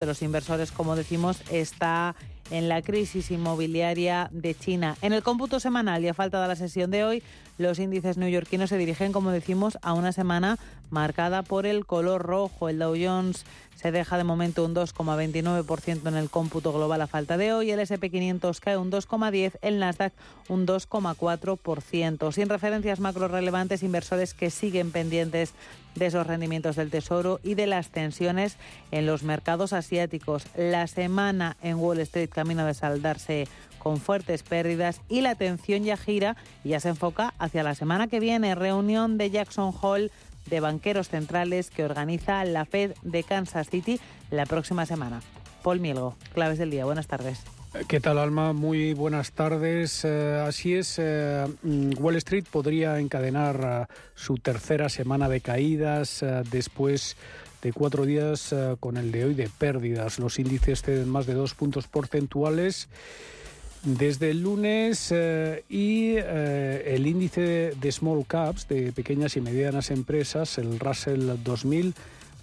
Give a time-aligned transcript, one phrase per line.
[0.00, 2.14] de los inversores, como decimos, está
[2.50, 4.96] en la crisis inmobiliaria de China.
[5.02, 7.22] En el cómputo semanal y a falta de la sesión de hoy,
[7.58, 10.58] los índices neoyorquinos se dirigen, como decimos, a una semana
[10.90, 12.68] marcada por el color rojo.
[12.68, 17.36] El Dow Jones se deja de momento un 2,29% en el cómputo global a falta
[17.36, 17.70] de hoy.
[17.70, 20.12] El SP500 cae un 2,10%, el Nasdaq
[20.48, 22.32] un 2,4%.
[22.32, 25.52] Sin referencias macro relevantes, inversores que siguen pendientes
[25.94, 28.56] de esos rendimientos del Tesoro y de las tensiones
[28.90, 30.44] en los mercados asiáticos.
[30.56, 33.48] La semana en Wall Street camino de saldarse
[33.80, 38.06] con fuertes pérdidas y la atención ya gira y ya se enfoca hacia la semana
[38.06, 40.12] que viene, reunión de Jackson Hall
[40.46, 43.98] de banqueros centrales que organiza la Fed de Kansas City
[44.30, 45.20] la próxima semana.
[45.64, 46.84] Paul Mielgo, claves del día.
[46.84, 47.42] Buenas tardes.
[47.88, 48.52] ¿Qué tal, Alma?
[48.52, 50.04] Muy buenas tardes.
[50.04, 56.24] Eh, así es, eh, mm, Wall Street podría encadenar eh, su tercera semana de caídas
[56.52, 57.16] después
[57.62, 60.18] de cuatro días con el de hoy de pérdidas.
[60.18, 62.88] Los índices ceden más de dos puntos porcentuales
[63.82, 65.12] desde el lunes
[65.68, 71.94] y el índice de small caps, de pequeñas y medianas empresas, el Russell 2000,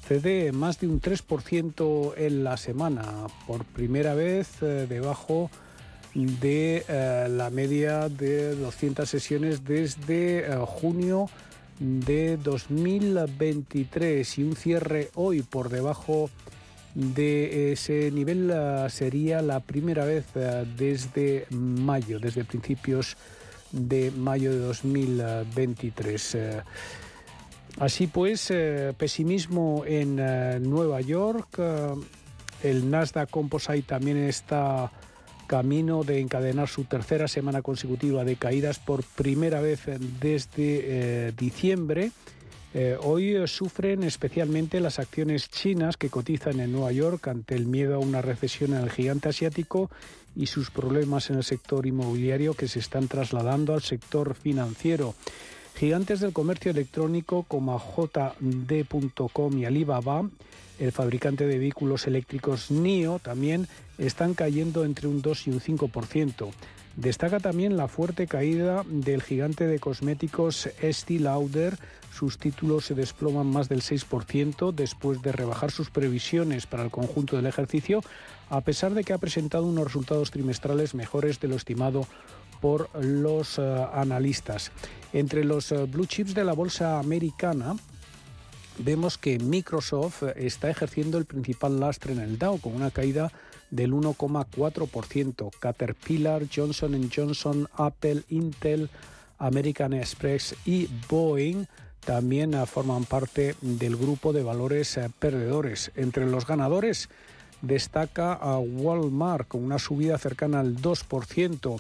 [0.07, 5.49] cede más de un 3% en la semana, por primera vez eh, debajo
[6.13, 11.27] de eh, la media de 200 sesiones desde eh, junio
[11.79, 16.29] de 2023 y un cierre hoy por debajo
[16.93, 18.53] de ese nivel
[18.89, 20.25] sería la primera vez
[20.77, 23.17] desde mayo, desde principios
[23.71, 26.37] de mayo de 2023.
[27.79, 31.57] Así pues, eh, pesimismo en eh, Nueva York.
[31.57, 31.93] Eh,
[32.63, 34.91] el Nasdaq Composite también está
[35.47, 39.81] camino de encadenar su tercera semana consecutiva de caídas por primera vez
[40.19, 42.11] desde diciembre.
[43.01, 47.99] hoy sufren especialmente las acciones chinas que cotizan en Nueva York ante el miedo a
[47.99, 49.89] una recesión en el gigante asiático
[50.35, 55.15] y sus problemas en el sector inmobiliario que se están trasladando al sector financiero.
[55.75, 60.29] Gigantes del comercio electrónico como JD.com y Alibaba,
[60.79, 66.51] el fabricante de vehículos eléctricos NIO, también están cayendo entre un 2 y un 5%.
[66.95, 71.77] Destaca también la fuerte caída del gigante de cosméticos Estee Lauder.
[72.13, 77.35] Sus títulos se desploman más del 6% después de rebajar sus previsiones para el conjunto
[77.35, 78.01] del ejercicio,
[78.49, 82.07] a pesar de que ha presentado unos resultados trimestrales mejores de lo estimado
[82.61, 84.71] por los eh, analistas.
[85.11, 87.75] Entre los eh, blue chips de la bolsa americana,
[88.79, 93.31] vemos que Microsoft está ejerciendo el principal lastre en el Dow, con una caída
[93.71, 95.51] del 1,4%.
[95.59, 98.89] Caterpillar, Johnson Johnson, Apple, Intel,
[99.37, 101.65] American Express y Boeing
[102.05, 105.91] también eh, forman parte del grupo de valores perdedores.
[105.95, 107.09] Entre los ganadores
[107.61, 111.79] destaca a Walmart con una subida cercana al 2%.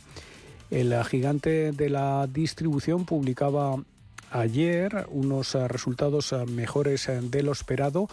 [0.71, 3.77] El gigante de la distribución publicaba
[4.31, 8.07] ayer unos eh, resultados eh, mejores eh, de lo esperado,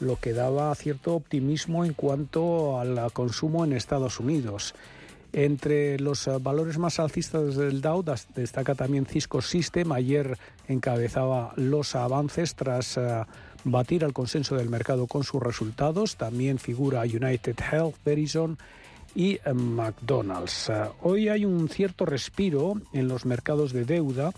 [0.00, 4.74] lo que daba cierto optimismo en cuanto al consumo en Estados Unidos.
[5.32, 9.92] Entre los valores más alcistas del Dow destaca también Cisco System.
[9.92, 10.36] Ayer
[10.68, 13.00] encabezaba los avances tras
[13.64, 16.16] batir al consenso del mercado con sus resultados.
[16.16, 18.58] También figura United Health, Verizon
[19.14, 20.70] y McDonald's.
[21.00, 24.34] Hoy hay un cierto respiro en los mercados de deuda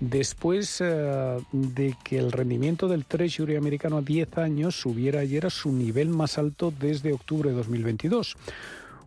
[0.00, 5.50] después eh, de que el rendimiento del Treasury americano a 10 años subiera ayer a
[5.50, 8.36] su nivel más alto desde octubre de 2022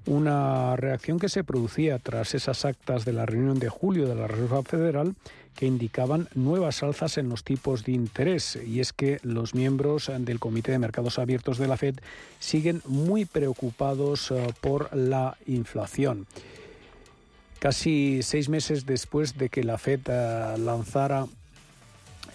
[0.06, 4.28] una reacción que se producía tras esas actas de la reunión de julio de la
[4.28, 5.16] Reserva Federal
[5.56, 8.58] que indicaban nuevas alzas en los tipos de interés.
[8.66, 11.96] Y es que los miembros del Comité de Mercados Abiertos de la Fed
[12.40, 16.28] siguen muy preocupados eh, por la inflación.
[17.60, 21.28] Casi seis meses después de que la Fed eh, lanzara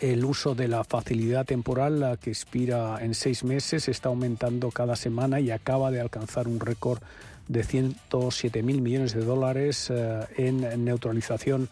[0.01, 5.41] el uso de la facilidad temporal que expira en seis meses está aumentando cada semana
[5.41, 7.00] y acaba de alcanzar un récord
[7.49, 11.71] de 107 mil millones de dólares eh, en neutralización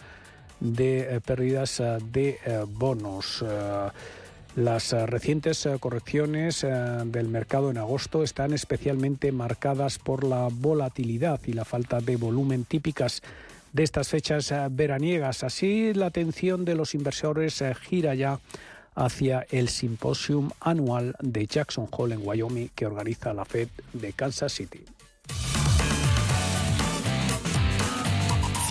[0.61, 2.39] de eh, pérdidas de
[2.69, 3.45] bonos.
[4.55, 11.65] Las recientes correcciones del mercado en agosto están especialmente marcadas por la volatilidad y la
[11.65, 13.23] falta de volumen típicas
[13.73, 15.43] de estas fechas veraniegas.
[15.43, 18.41] Así, la atención de los inversores gira ya
[18.95, 24.53] hacia el simposium anual de Jackson Hole en Wyoming que organiza la Fed de Kansas
[24.53, 24.85] City.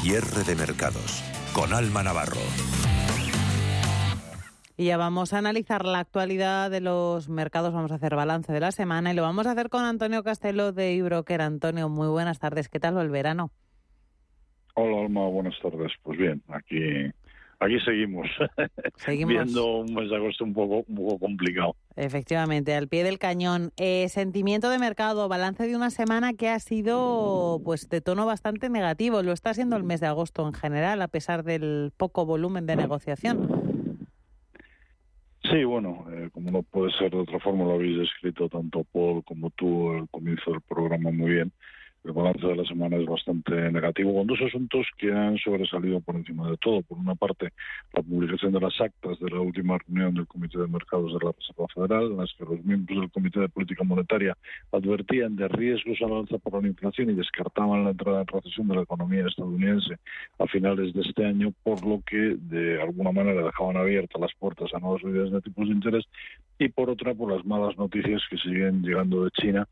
[0.01, 1.23] Cierre de mercados
[1.53, 2.41] con Alma Navarro.
[4.81, 8.59] Y ya vamos a analizar la actualidad de los mercados, vamos a hacer balance de
[8.59, 11.39] la semana y lo vamos a hacer con Antonio Castelo de Ibroker.
[11.39, 12.67] Antonio, muy buenas tardes.
[12.67, 13.51] ¿Qué tal el verano?
[14.73, 15.91] Hola, Alma, buenas tardes.
[16.01, 17.11] Pues bien, aquí
[17.59, 18.27] aquí seguimos,
[18.95, 19.35] seguimos.
[19.35, 21.75] viendo un mes de agosto un poco, un poco complicado.
[21.95, 23.73] Efectivamente, al pie del cañón.
[23.77, 28.67] Eh, sentimiento de mercado, balance de una semana que ha sido pues de tono bastante
[28.67, 29.21] negativo.
[29.21, 32.75] Lo está siendo el mes de agosto en general, a pesar del poco volumen de
[32.75, 33.60] negociación.
[35.51, 39.21] Sí, bueno, eh, como no puede ser de otra forma, lo habéis descrito tanto Paul
[39.25, 41.51] como tú al comienzo del programa muy bien
[42.03, 46.15] el balance de la semana es bastante negativo, con dos asuntos que han sobresalido por
[46.15, 46.81] encima de todo.
[46.81, 47.49] Por una parte,
[47.93, 51.31] la publicación de las actas de la última reunión del Comité de Mercados de la
[51.31, 54.35] Reserva Federal, en las que los miembros del Comité de Política Monetaria
[54.71, 58.75] advertían de riesgos al alza por la inflación y descartaban la entrada en recesión de
[58.75, 59.97] la economía estadounidense
[60.39, 64.73] a finales de este año, por lo que de alguna manera dejaban abiertas las puertas
[64.73, 66.05] a nuevas subidas de tipos de interés,
[66.57, 69.67] y por otra, por las malas noticias que siguen llegando de China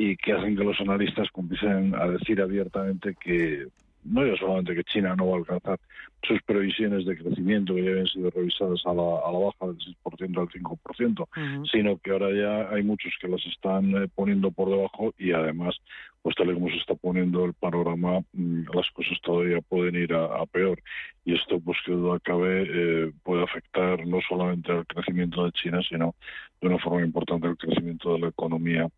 [0.00, 3.66] y que hacen que los analistas comiencen a decir abiertamente que
[4.04, 5.78] no ya solamente que China no va a alcanzar
[6.22, 9.78] sus previsiones de crecimiento que ya habían sido revisadas a la, a la baja del
[9.78, 14.68] 6% al 5%, sino que ahora ya hay muchos que las están eh, poniendo por
[14.68, 15.76] debajo y además,
[16.22, 20.12] pues tal y como se está poniendo el panorama, mm, las cosas todavía pueden ir
[20.12, 20.80] a, peor.
[21.24, 25.80] Y esto, pues que duda cabe, eh, puede afectar no solamente al crecimiento de China,
[25.88, 26.14] sino
[26.60, 28.88] de una forma importante al crecimiento de la economía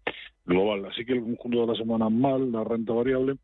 [0.47, 0.87] global.
[0.87, 3.37] Así que el conjunto de la semana mal, la renta variable,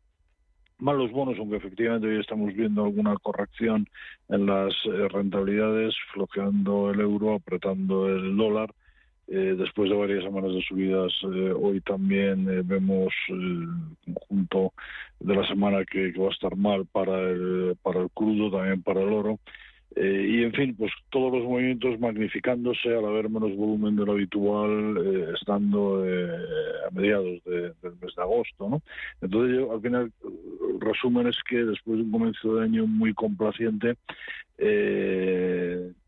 [0.79, 3.87] mal los bonos, aunque efectivamente hoy estamos viendo alguna corrección
[4.29, 8.73] en las eh, rentabilidades, flojeando el euro, apretando el dólar.
[9.29, 13.67] Eh, después de varias semanas de subidas, eh, hoy también vemos el
[14.05, 14.73] conjunto
[15.19, 18.81] de la semana que, que, va a estar mal para el, para el crudo, también
[18.83, 19.39] para el oro.
[19.95, 24.11] Eh, y en fin, pues todos los movimientos magnificándose al haber menos volumen de lo
[24.11, 26.29] habitual, eh, estando eh,
[26.87, 28.69] a mediados del mes de agosto.
[28.69, 28.81] ¿no?
[29.21, 33.13] Entonces, yo, al final, el resumen es que después de un comienzo de año muy
[33.13, 33.95] complaciente,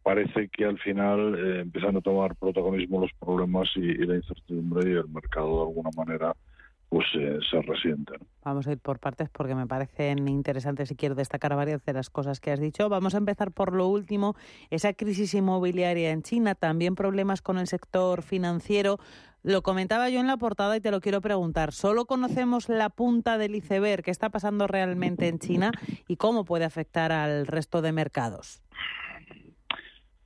[0.03, 5.07] parece que al final empiezan a tomar protagonismo los problemas y la incertidumbre y el
[5.07, 6.35] mercado de alguna manera
[6.89, 8.13] pues eh, se resiente.
[8.44, 12.09] Vamos a ir por partes porque me parecen interesantes y quiero destacar varias de las
[12.09, 12.89] cosas que has dicho.
[12.89, 14.36] Vamos a empezar por lo último,
[14.71, 18.97] esa crisis inmobiliaria en China, también problemas con el sector financiero.
[19.44, 21.71] Lo comentaba yo en la portada y te lo quiero preguntar.
[21.71, 24.03] ¿Solo conocemos la punta del iceberg?
[24.03, 25.71] ¿Qué está pasando realmente en China
[26.07, 28.62] y cómo puede afectar al resto de mercados?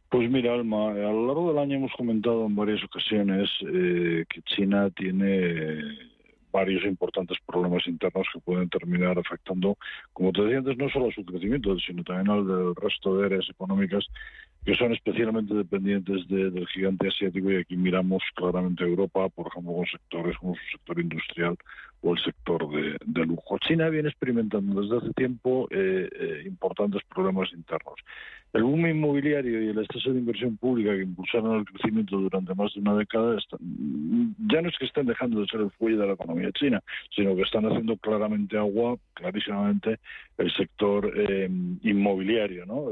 [0.09, 4.41] Pues mira, Alma, a lo largo del año hemos comentado en varias ocasiones eh, que
[4.43, 6.12] China tiene
[6.53, 9.75] varios importantes problemas internos que pueden terminar afectando,
[10.13, 13.25] como te decía antes, no solo a su crecimiento, sino también al del resto de
[13.25, 14.05] áreas económicas
[14.65, 19.73] que son especialmente dependientes del gigante asiático y aquí miramos claramente a Europa, por ejemplo,
[19.73, 21.57] con sectores como su sector industrial
[22.01, 23.57] o el sector de, lujo.
[23.59, 27.95] China viene experimentando desde hace tiempo eh, eh, importantes problemas internos.
[28.53, 32.73] El boom inmobiliario y el exceso de inversión pública que impulsaron el crecimiento durante más
[32.73, 33.37] de una década
[34.47, 36.81] ya no es que estén dejando de ser el fuelle de la economía china,
[37.15, 39.99] sino que están haciendo claramente agua, clarísimamente,
[40.37, 41.49] el sector eh,
[41.81, 42.91] inmobiliario, ¿no?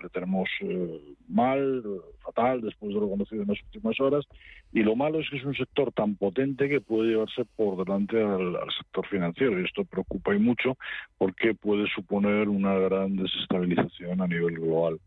[0.00, 1.82] Que tenemos eh, mal,
[2.24, 4.24] fatal, después de lo conocido en las últimas horas.
[4.72, 8.22] Y lo malo es que es un sector tan potente que puede llevarse por delante
[8.22, 9.60] al, sector financiero.
[9.60, 10.76] Y esto preocupa y mucho
[11.18, 15.00] porque puede suponer una gran desestabilización a nivel global.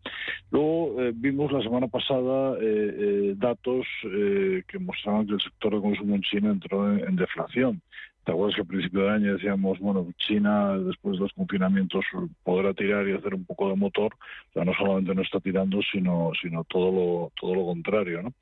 [0.51, 6.15] Luego eh, vimos la semana pasada eh, datos que mostraban que el sector de consumo
[6.15, 7.81] en China entró en deflación.
[8.29, 12.05] ¿Te acuerdas que al principio de año decíamos, bueno, China después de los confinamientos
[12.43, 14.13] podrá tirar y hacer un poco de motor?
[14.53, 18.33] O no solamente no está tirando, sino, sino todo, lo, todo lo contrario, ¿no?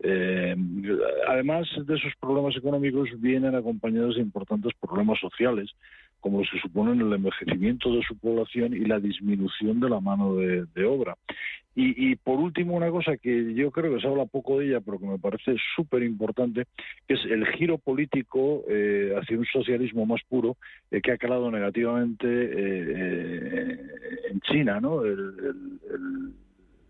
[0.00, 0.56] Eh,
[1.28, 5.70] además de esos problemas económicos vienen acompañados de importantes problemas sociales
[6.24, 10.36] como los que suponen el envejecimiento de su población y la disminución de la mano
[10.36, 11.18] de, obra.
[11.76, 14.98] Y, por último, una cosa que yo creo que se habla poco de ella, pero
[14.98, 16.64] que me parece súper importante,
[17.06, 20.56] que es el giro político eh, hacia un socialismo más puro
[20.90, 23.78] eh, que ha calado negativamente eh,
[24.30, 25.04] en China, ¿no?
[25.04, 26.32] el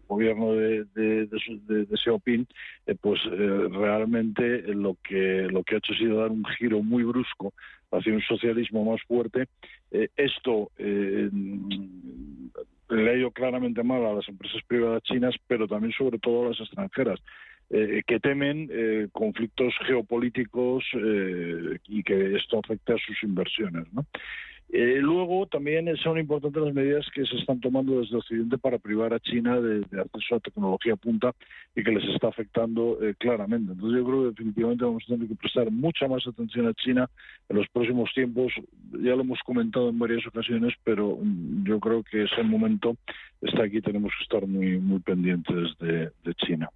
[0.06, 2.46] gobierno de, de, de, de Xiaoping,
[2.86, 6.82] eh, pues eh, realmente lo que lo que ha hecho ha sido dar un giro
[6.82, 7.52] muy brusco
[7.90, 9.46] hacia un socialismo más fuerte.
[9.90, 11.30] Eh, esto le
[13.10, 16.60] ha ido claramente mal a las empresas privadas chinas, pero también sobre todo a las
[16.60, 17.20] extranjeras.
[17.70, 18.68] que temen
[19.12, 20.84] conflictos geopolíticos
[21.88, 23.90] y que esto afecte a sus inversiones.
[23.92, 24.04] ¿no?
[24.70, 29.12] Eh, luego también son importantes las medidas que se están tomando desde Occidente para privar
[29.12, 31.32] a China de, acceso a tecnología punta
[31.76, 33.72] y que les está afectando eh, claramente.
[33.72, 37.08] Entonces yo creo que definitivamente vamos a tener que prestar mucha más atención a China
[37.48, 38.52] en los próximos tiempos.
[38.92, 42.96] Ya lo hemos comentado en varias ocasiones, pero mm, yo creo que ese momento
[43.42, 43.80] está aquí.
[43.80, 46.68] Tenemos que estar muy, muy pendientes de, de China.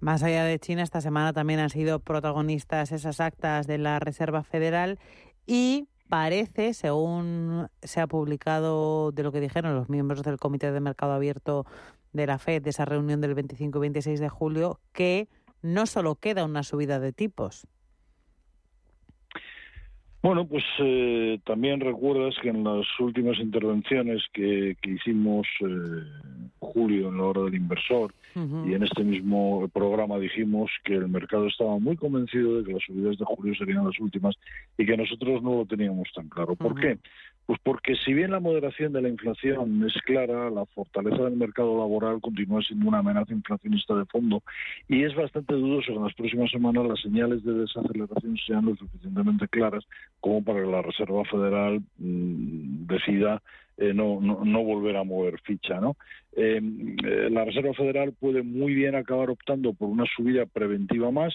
[0.00, 4.42] Más allá de China, esta semana también han sido protagonistas esas actas de la Reserva
[4.42, 4.98] Federal
[5.46, 10.80] y parece, según se ha publicado de lo que dijeron los miembros del Comité de
[10.80, 11.66] Mercado Abierto
[12.12, 15.28] de la FED, de esa reunión del 25 y 26 de julio, que
[15.62, 17.66] no solo queda una subida de tipos.
[20.24, 26.02] Bueno, pues eh, también recuerdas que en las últimas intervenciones que, hicimos eh,
[26.60, 31.46] julio en la hora del inversor y en este mismo programa dijimos que el mercado
[31.46, 34.34] estaba muy convencido de que las subidas de julio serían las últimas
[34.78, 36.56] y que nosotros no lo teníamos tan claro.
[36.56, 36.96] ¿Por qué?
[37.46, 41.76] Pues porque si bien la moderación de la inflación es clara, la fortaleza del mercado
[41.76, 44.42] laboral continúa siendo una amenaza inflacionista de fondo
[44.88, 48.76] y es bastante dudoso que en las próximas semanas las señales de desaceleración sean lo
[48.76, 49.84] suficientemente claras
[50.20, 53.42] como para que la Reserva Federal mm, decida
[53.76, 55.80] eh, no, no, volver a mover ficha.
[55.80, 55.96] ¿no?
[56.32, 56.60] Eh,
[57.04, 61.34] eh, la Reserva Federal puede muy bien acabar optando por una subida preventiva más,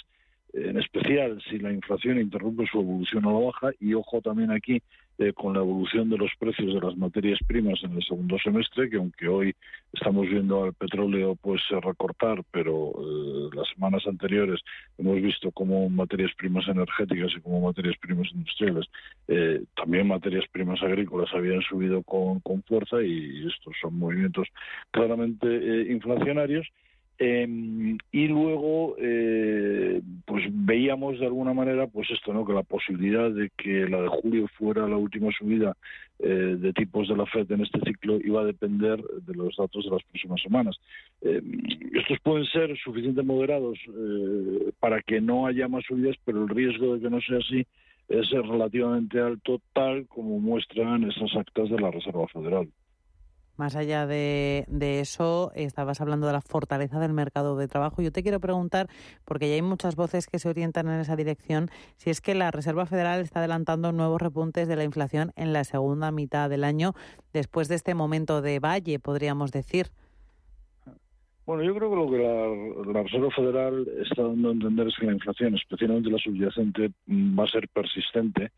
[0.53, 4.81] en especial si la inflación interrumpe su evolución a la baja y ojo también aquí
[5.19, 8.89] eh, con la evolución de los precios de las materias primas en el segundo semestre
[8.89, 9.53] que aunque hoy
[9.93, 14.59] estamos viendo al petróleo pues recortar pero eh, las semanas anteriores
[14.97, 18.85] hemos visto como materias primas energéticas y como materias primas industriales
[19.27, 24.47] eh, también materias primas agrícolas habían subido con, con fuerza y estos son movimientos
[24.91, 26.67] claramente inflacionarios
[27.21, 32.45] Em, y luego, eh, pues veíamos de alguna manera, pues esto, ¿no?
[32.45, 35.75] Que la posibilidad de que la de julio fuera la última subida
[36.19, 39.83] eh, de tipos de la Fed en este ciclo iba a depender de los datos
[39.83, 40.79] de las próximas semanas.
[41.21, 41.61] Em,
[41.93, 46.95] estos pueden ser suficientemente moderados eh, para que no haya más subidas, pero el riesgo
[46.95, 47.67] de que no sea así
[48.07, 52.69] es relativamente alto, tal como muestran esas actas de la Reserva Federal.
[53.59, 54.65] Más allá de,
[55.01, 58.01] eso, estabas hablando de la fortaleza del mercado de trabajo.
[58.01, 58.87] Yo te quiero preguntar,
[59.25, 62.51] porque ya hay muchas voces que se orientan en esa dirección, si es que la
[62.51, 66.93] Reserva Federal está adelantando nuevos repuntes de la inflación en la segunda mitad del año,
[67.33, 69.87] después de este momento de valle, podríamos decir.
[71.45, 75.05] Bueno, yo creo que lo que la, Reserva Federal está dando a entender es que
[75.05, 78.53] la inflación, especialmente la subyacente, va a ser persistente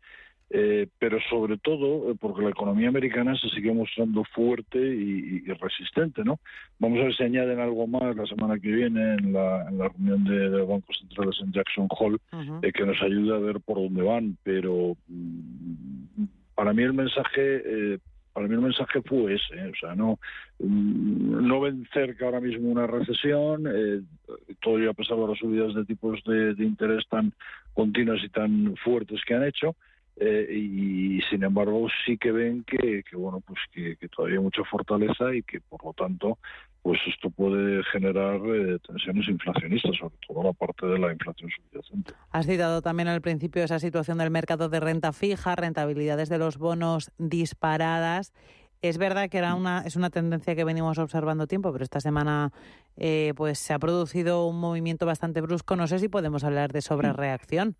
[0.54, 6.22] eh, pero sobre todo eh, porque la economía americana se sigue mostrando fuerte y, resistente,
[6.24, 6.40] ¿no?
[6.78, 10.50] Vamos a ver si añaden algo más la semana que viene en la, reunión de,
[10.50, 12.18] los bancos centrales en Jackson Hole
[12.62, 17.98] eh, que nos ayude a ver por dónde van, pero mm, para mí el mensaje
[18.32, 20.18] para mí el mensaje fue ese, o sea, no,
[20.58, 24.02] mm, no ven cerca ahora mismo una recesión, eh,
[24.60, 27.32] todavía a pesar de las subidas de tipos de, de interés tan
[27.74, 29.76] continuas y tan fuertes que han hecho,
[30.16, 35.34] eh, y sin embargo sí que ven que, bueno pues que, todavía hay mucha fortaleza
[35.34, 36.38] y que por lo tanto
[36.82, 42.12] pues esto puede generar eh, tensiones inflacionistas sobre todo la parte de la inflación subyacente.
[42.30, 46.58] Has citado también al principio esa situación del mercado de renta fija, rentabilidades de los
[46.58, 48.32] bonos disparadas.
[48.82, 52.52] Es verdad que era una, es una tendencia que venimos observando tiempo, pero esta semana
[52.96, 55.76] eh, pues se ha producido un movimiento bastante brusco.
[55.76, 57.76] No sé si podemos hablar de sobrereacción.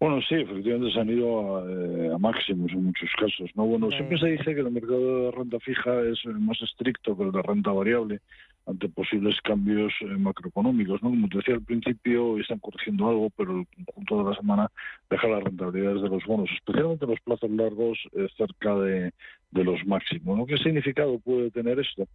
[0.00, 3.50] Bueno, sí, efectivamente se han ido eh, a, máximos en muchos casos.
[3.54, 7.24] No, bueno, siempre se dice que el mercado de renta fija es más estricto que
[7.24, 8.20] el de renta variable
[8.64, 11.10] ante posibles cambios eh, macroeconómicos, ¿no?
[11.10, 14.70] Como te decía al principio, están corrigiendo algo, pero el conjunto de la semana
[15.10, 19.12] deja las rentabilidades de los bonos, especialmente los plazos largos, eh, cerca de,
[19.52, 20.38] los máximos.
[20.38, 20.46] ¿no?
[20.46, 22.08] ¿Qué significado puede tener esto?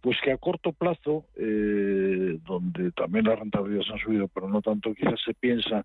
[0.00, 5.20] pues que a corto plazo, donde también las rentabilidades han subido, pero no tanto, quizás
[5.24, 5.84] se piensa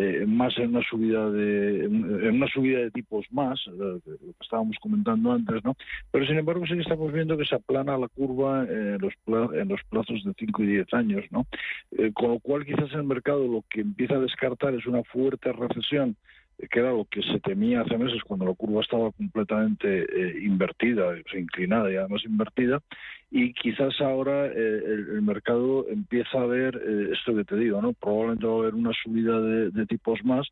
[0.00, 4.42] eh, más en una subida de en una subida de tipos más eh, lo que
[4.42, 5.76] estábamos comentando antes no
[6.12, 9.12] pero sin embargo sí que estamos viendo que se aplana la curva en los
[9.54, 11.46] en los plazos de 5 y 10 años no
[11.98, 15.52] eh, con lo cual quizás el mercado lo que empieza a descartar es una fuerte
[15.52, 16.16] recesión
[16.70, 21.14] que era lo que se temía hace meses cuando la curva estaba completamente eh, invertida,
[21.34, 22.82] inclinada y además invertida,
[23.30, 27.92] y quizás ahora eh, el, mercado empieza a ver eh, esto que te digo, ¿no?
[27.92, 30.48] Probablemente va a haber una subida de, tipos más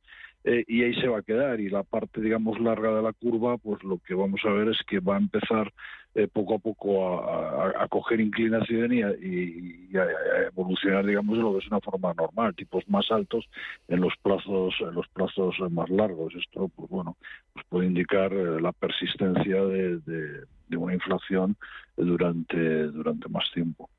[0.68, 3.82] y ahí se va a quedar y la parte digamos larga de la curva pues
[3.82, 5.72] lo que vamos a ver es que va a empezar
[6.16, 11.66] eh, poco a poco a, coger inclinación y, y, a, evolucionar, digamos, lo que es
[11.66, 13.44] una forma normal, tipos más altos
[13.86, 16.34] en los plazos en los plazos más largos.
[16.34, 17.18] Esto, pues bueno,
[17.52, 21.54] pues puede indicar eh, la persistencia de, de una inflación
[21.98, 23.90] durante durante más tiempo.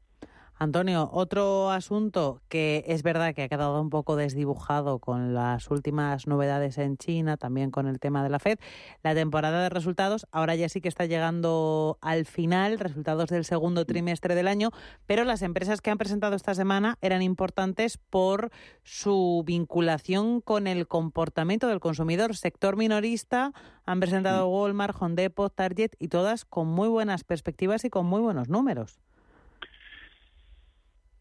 [0.60, 6.26] Antonio, otro asunto que es verdad que ha quedado un poco desdibujado con las últimas
[6.26, 8.58] novedades en China, también con el tema de la Fed,
[9.04, 13.86] la temporada de resultados ahora ya sí que está llegando al final, resultados del segundo
[13.86, 14.72] trimestre del año,
[15.06, 18.50] pero las empresas que han presentado esta semana eran importantes por
[18.82, 22.36] su vinculación con el comportamiento del consumidor.
[22.36, 23.54] Sector minorista
[23.86, 28.22] han presentado Walmart, Home Depot, Target y todas con muy buenas perspectivas y con muy
[28.22, 29.00] buenos números.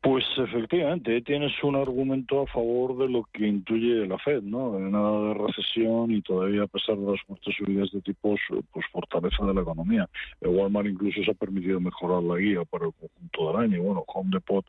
[0.06, 4.78] Pues efectivamente, tienes un argumento a favor de lo que intuye la Fed, ¿no?
[4.78, 8.38] Nada de recesión y todavía a pesar de las fuertes subidas de tipos,
[8.70, 10.08] pues fortaleza de la economía.
[10.42, 13.82] Walmart incluso se ha permitido mejorar la guía para el conjunto del año.
[13.82, 14.64] Bueno, Home Depot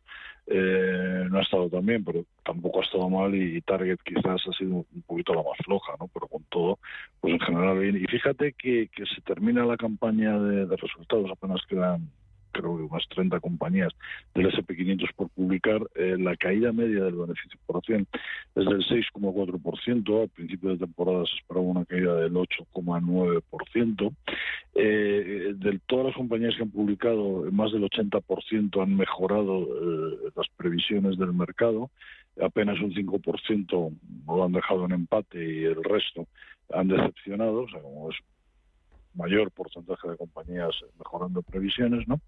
[0.47, 4.57] eh, no ha estado tan bien, pero tampoco ha estado mal y Target quizás ha
[4.57, 6.09] sido un poquito la más floja, ¿no?
[6.11, 6.79] Pero con todo,
[7.21, 7.95] pues en general bien.
[7.95, 12.09] Y fíjate que, que se termina la campaña de, de resultados, apenas quedan
[12.51, 13.93] creo que unas 30 compañías
[14.33, 18.07] del SP500 por publicar, eh, la caída media del beneficio por acción
[18.55, 20.21] es del 6,4%.
[20.21, 24.13] Al principio de temporada se esperaba una caída del 8,9%.
[24.75, 30.47] Eh, de todas las compañías que han publicado, más del 80% han mejorado eh, las
[30.55, 31.89] previsiones del mercado.
[32.39, 33.93] Apenas un 5%
[34.27, 36.27] lo han dejado en empate y el resto
[36.71, 37.63] han decepcionado.
[37.63, 38.17] O sea, como es
[39.17, 42.21] mayor porcentaje de compañías mejorando previsiones, ¿no?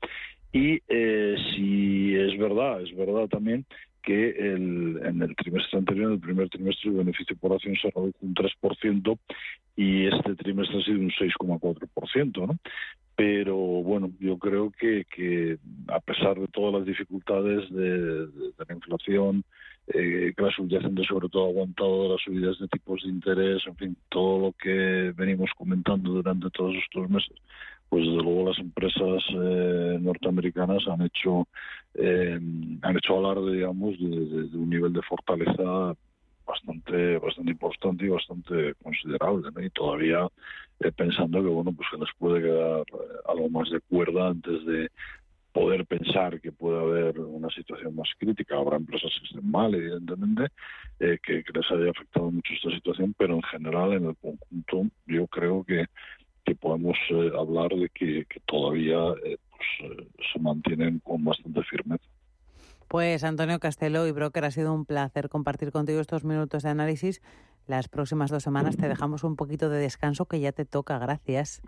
[0.51, 3.65] Y eh, si es verdad, es verdad también
[4.01, 7.89] que el, en el trimestre anterior, en el primer trimestre, el beneficio por acción se
[7.89, 9.17] redujo un 3%
[9.75, 12.57] y este trimestre ha sido un 6,4%, ¿no?
[13.15, 18.27] Pero bueno, yo creo que, que a pesar de todas las dificultades de
[18.57, 19.43] la inflación,
[19.87, 23.75] eh, que la subyacente sobre todo ha aguantado las subidas de tipos de interés, en
[23.75, 27.35] fin, todo lo que venimos comentando durante todos estos meses,
[27.89, 31.47] pues desde luego las empresas eh, norteamericanas han hecho
[31.95, 32.39] eh,
[32.81, 35.95] han hecho alarde, digamos, de, un nivel de fortaleza
[36.45, 40.27] bastante bastante importante y bastante considerable, y todavía
[40.95, 42.83] pensando que bueno, pues que les puede quedar
[43.27, 44.89] algo más de cuerda antes de
[45.51, 48.55] poder pensar que puede haber una situación más crítica.
[48.55, 50.47] Habrá empresas que estén mal, evidentemente,
[50.99, 55.27] eh, que, les haya afectado mucho esta situación, pero en general, en el conjunto, yo
[55.27, 55.85] creo que,
[56.45, 62.03] que podemos eh, hablar de que, todavía eh, pues, se mantienen con bastante firmeza.
[62.87, 67.21] Pues Antonio Castelo y Broker, ha sido un placer compartir contigo estos minutos de análisis.
[67.67, 70.97] Las próximas dos semanas te dejamos un poquito de descanso que ya te toca.
[70.97, 71.61] Gracias.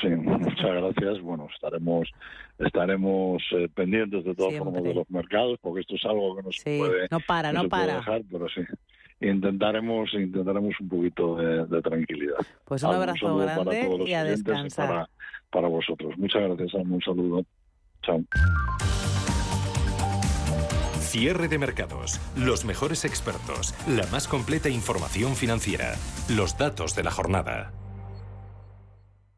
[0.00, 1.20] Sí, muchas gracias.
[1.20, 2.08] Bueno, estaremos
[2.58, 6.52] estaremos eh, pendientes de todas formas de los mercados, porque esto es algo que no
[6.52, 7.96] se puede, no para, no, para.
[7.96, 8.62] dejar, pero sí.
[9.20, 12.36] Intentaremos, intentaremos un poquito de, tranquilidad.
[12.64, 14.88] Pues un abrazo grande y a descansar.
[14.88, 15.10] para,
[15.50, 16.16] para, vosotros.
[16.18, 17.44] Muchas gracias, Un saludo.
[18.02, 18.22] Chao.
[21.00, 25.94] Cierre de mercados, los mejores expertos, la más completa información financiera,
[26.28, 27.72] los datos de la jornada.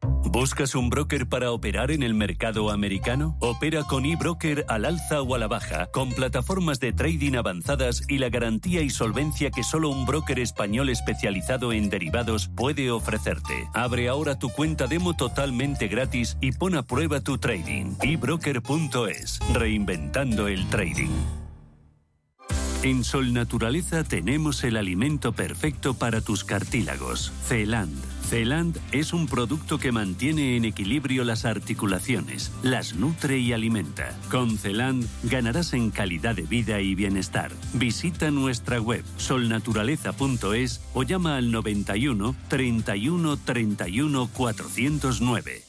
[0.01, 3.35] ¿Buscas un broker para operar en el mercado americano?
[3.39, 8.19] Opera con eBroker al alza o a la baja, con plataformas de trading avanzadas y
[8.19, 13.67] la garantía y solvencia que solo un broker español especializado en derivados puede ofrecerte.
[13.73, 17.95] Abre ahora tu cuenta demo totalmente gratis y pon a prueba tu trading.
[18.01, 21.09] eBroker.es, reinventando el trading.
[22.83, 29.79] En Sol Naturaleza tenemos el alimento perfecto para tus cartílagos, Celand Celand es un producto
[29.79, 34.15] que mantiene en equilibrio las articulaciones, las nutre y alimenta.
[34.29, 37.51] Con Celand ganarás en calidad de vida y bienestar.
[37.73, 45.68] Visita nuestra web solnaturaleza.es o llama al 91 31 31 409.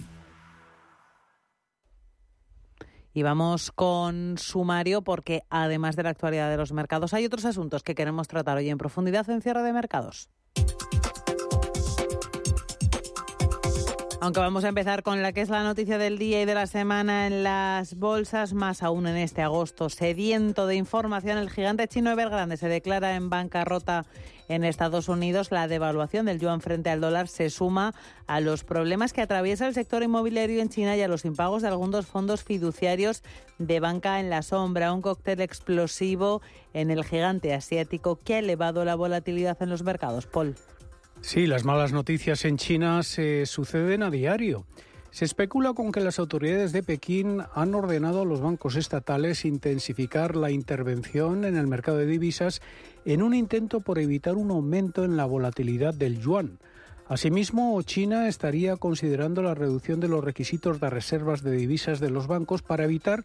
[3.13, 7.83] Y vamos con sumario porque además de la actualidad de los mercados hay otros asuntos
[7.83, 10.29] que queremos tratar hoy en profundidad en cierre de mercados.
[14.23, 16.67] Aunque vamos a empezar con la que es la noticia del día y de la
[16.67, 22.11] semana en las bolsas, más aún en este agosto sediento de información, el gigante chino
[22.11, 24.05] Evergrande se declara en bancarrota
[24.47, 25.49] en Estados Unidos.
[25.49, 27.95] La devaluación del yuan frente al dólar se suma
[28.27, 31.69] a los problemas que atraviesa el sector inmobiliario en China y a los impagos de
[31.69, 33.23] algunos fondos fiduciarios
[33.57, 34.93] de banca en la sombra.
[34.93, 36.43] Un cóctel explosivo
[36.75, 40.27] en el gigante asiático que ha elevado la volatilidad en los mercados.
[40.27, 40.55] Paul.
[41.21, 44.65] Sí, las malas noticias en China se suceden a diario.
[45.11, 50.35] Se especula con que las autoridades de Pekín han ordenado a los bancos estatales intensificar
[50.35, 52.61] la intervención en el mercado de divisas
[53.05, 56.59] en un intento por evitar un aumento en la volatilidad del yuan.
[57.07, 62.27] Asimismo, China estaría considerando la reducción de los requisitos de reservas de divisas de los
[62.27, 63.23] bancos para evitar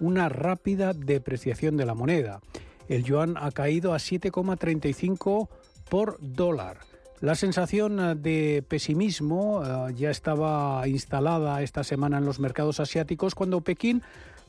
[0.00, 2.40] una rápida depreciación de la moneda.
[2.88, 5.48] El yuan ha caído a 7,35
[5.88, 6.95] por dólar.
[7.20, 13.34] La sensación eh, de pesimismo eh, ya estaba instalada esta semana en los mercados asiáticos
[13.34, 14.02] cuando Pekín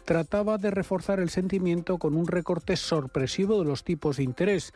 [0.04, 4.74] trataba de reforzar el sentimiento con un recorte sorpresivo de los tipos de interés,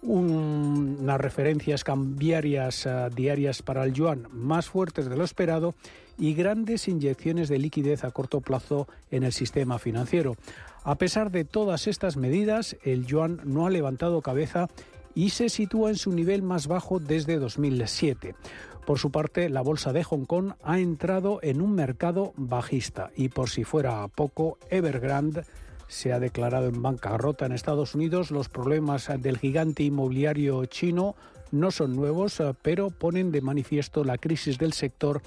[0.00, 5.74] unas referencias cambiarias eh, diarias para el yuan más fuertes de lo esperado
[6.18, 10.36] y grandes inyecciones de liquidez a corto plazo en el sistema financiero.
[10.82, 14.68] A pesar de todas estas medidas, el yuan no ha levantado cabeza
[15.14, 18.34] y se sitúa en su nivel más bajo desde 2007.
[18.86, 23.28] Por su parte, la bolsa de Hong Kong ha entrado en un mercado bajista y
[23.28, 25.44] por si fuera poco, Evergrande
[25.86, 28.30] se ha declarado en bancarrota en Estados Unidos.
[28.30, 31.16] Los problemas del gigante inmobiliario chino
[31.50, 35.20] no son nuevos, pero ponen de manifiesto la crisis del sector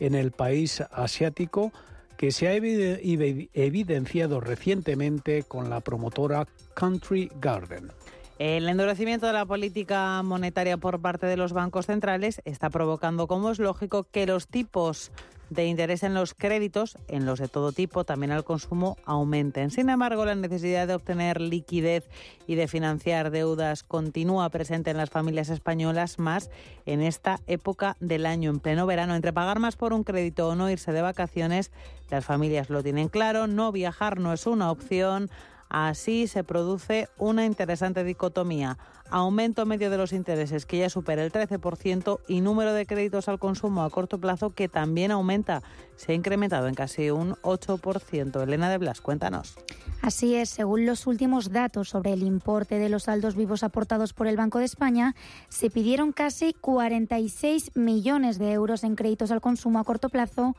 [0.00, 1.72] en el país asiático
[2.16, 7.92] que se ha evidenciado recientemente con la promotora Country Garden.
[8.38, 13.50] El endurecimiento de la política monetaria por parte de los bancos centrales está provocando, como
[13.50, 15.10] es lógico, que los tipos
[15.48, 19.70] de interés en los créditos, en los de todo tipo, también al consumo, aumenten.
[19.70, 22.10] Sin embargo, la necesidad de obtener liquidez
[22.46, 26.50] y de financiar deudas continúa presente en las familias españolas, más
[26.84, 29.14] en esta época del año, en pleno verano.
[29.14, 31.70] Entre pagar más por un crédito o no irse de vacaciones,
[32.10, 35.30] las familias lo tienen claro, no viajar no es una opción
[35.68, 38.78] Así se produce una interesante dicotomía.
[39.10, 43.38] Aumento medio de los intereses que ya supera el 13% y número de créditos al
[43.38, 45.62] consumo a corto plazo que también aumenta.
[45.96, 48.42] Se ha incrementado en casi un 8%.
[48.42, 49.56] Elena de Blas, cuéntanos.
[50.02, 54.26] Así es, según los últimos datos sobre el importe de los saldos vivos aportados por
[54.26, 55.14] el Banco de España,
[55.48, 60.54] se pidieron casi 46 millones de euros en créditos al consumo a corto plazo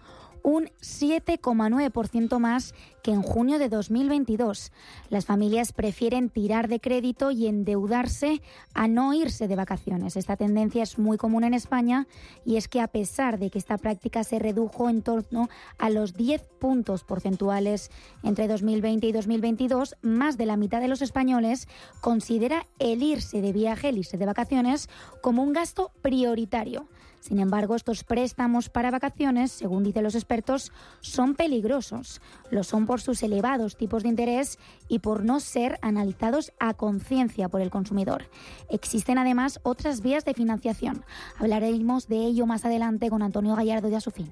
[0.47, 4.71] un 7,9% más que en junio de 2022.
[5.10, 8.41] Las familias prefieren tirar de crédito y endeudarse
[8.73, 10.15] a no irse de vacaciones.
[10.15, 12.07] Esta tendencia es muy común en España
[12.45, 16.13] y es que a pesar de que esta práctica se redujo en torno a los
[16.13, 17.91] 10 puntos porcentuales
[18.23, 21.67] entre 2020 y 2022, más de la mitad de los españoles
[21.99, 24.88] considera el irse de viaje, el irse de vacaciones,
[25.21, 26.88] como un gasto prioritario.
[27.27, 32.21] Sin embargo, estos préstamos para vacaciones, según dicen los expertos, son peligrosos.
[32.51, 37.49] Lo son por sus elevados tipos de interés y por no ser analizados a conciencia
[37.49, 38.29] por el consumidor.
[38.69, 41.03] Existen además otras vías de financiación.
[41.37, 44.31] Hablaremos de ello más adelante con Antonio Gallardo de Asufin.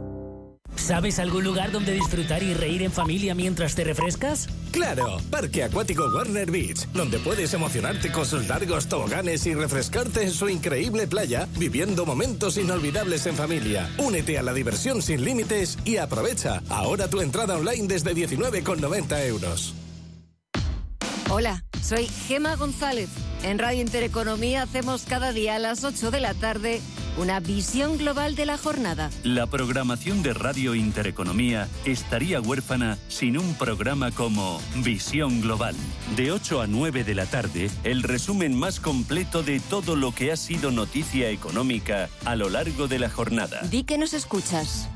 [0.81, 4.49] ¿Sabes algún lugar donde disfrutar y reír en familia mientras te refrescas?
[4.71, 10.31] Claro, Parque Acuático Warner Beach, donde puedes emocionarte con sus largos toboganes y refrescarte en
[10.31, 13.89] su increíble playa, viviendo momentos inolvidables en familia.
[13.99, 19.75] Únete a la diversión sin límites y aprovecha ahora tu entrada online desde 19,90 euros.
[21.29, 23.09] Hola, soy Gema González.
[23.43, 26.81] En Radio Intereconomía hacemos cada día a las 8 de la tarde
[27.17, 29.09] una visión global de la jornada.
[29.23, 35.75] La programación de Radio Intereconomía estaría huérfana sin un programa como Visión Global.
[36.15, 40.31] De 8 a 9 de la tarde, el resumen más completo de todo lo que
[40.31, 43.61] ha sido noticia económica a lo largo de la jornada.
[43.69, 44.89] Di que nos escuchas.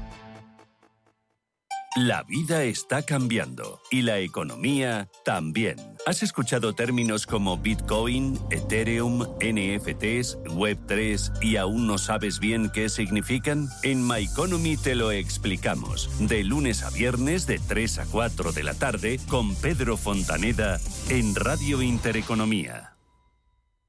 [1.98, 5.78] La vida está cambiando y la economía también.
[6.06, 13.70] ¿Has escuchado términos como Bitcoin, Ethereum, NFTs, Web3 y aún no sabes bien qué significan?
[13.82, 16.10] En My Economy te lo explicamos.
[16.20, 21.34] De lunes a viernes de 3 a 4 de la tarde con Pedro Fontaneda en
[21.34, 22.98] Radio Intereconomía.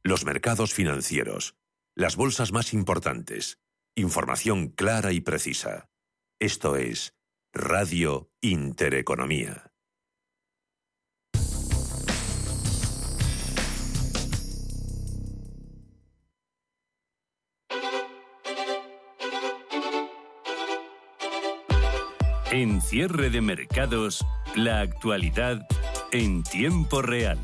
[0.05, 1.57] Los mercados financieros.
[1.97, 3.59] Las bolsas más importantes.
[3.97, 5.89] Información clara y precisa.
[6.39, 7.16] Esto es
[7.59, 9.73] Radio Intereconomía.
[22.51, 25.67] En cierre de mercados, la actualidad
[26.13, 27.39] en tiempo real.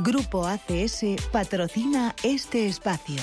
[0.00, 3.20] Grupo ACS patrocina este espacio.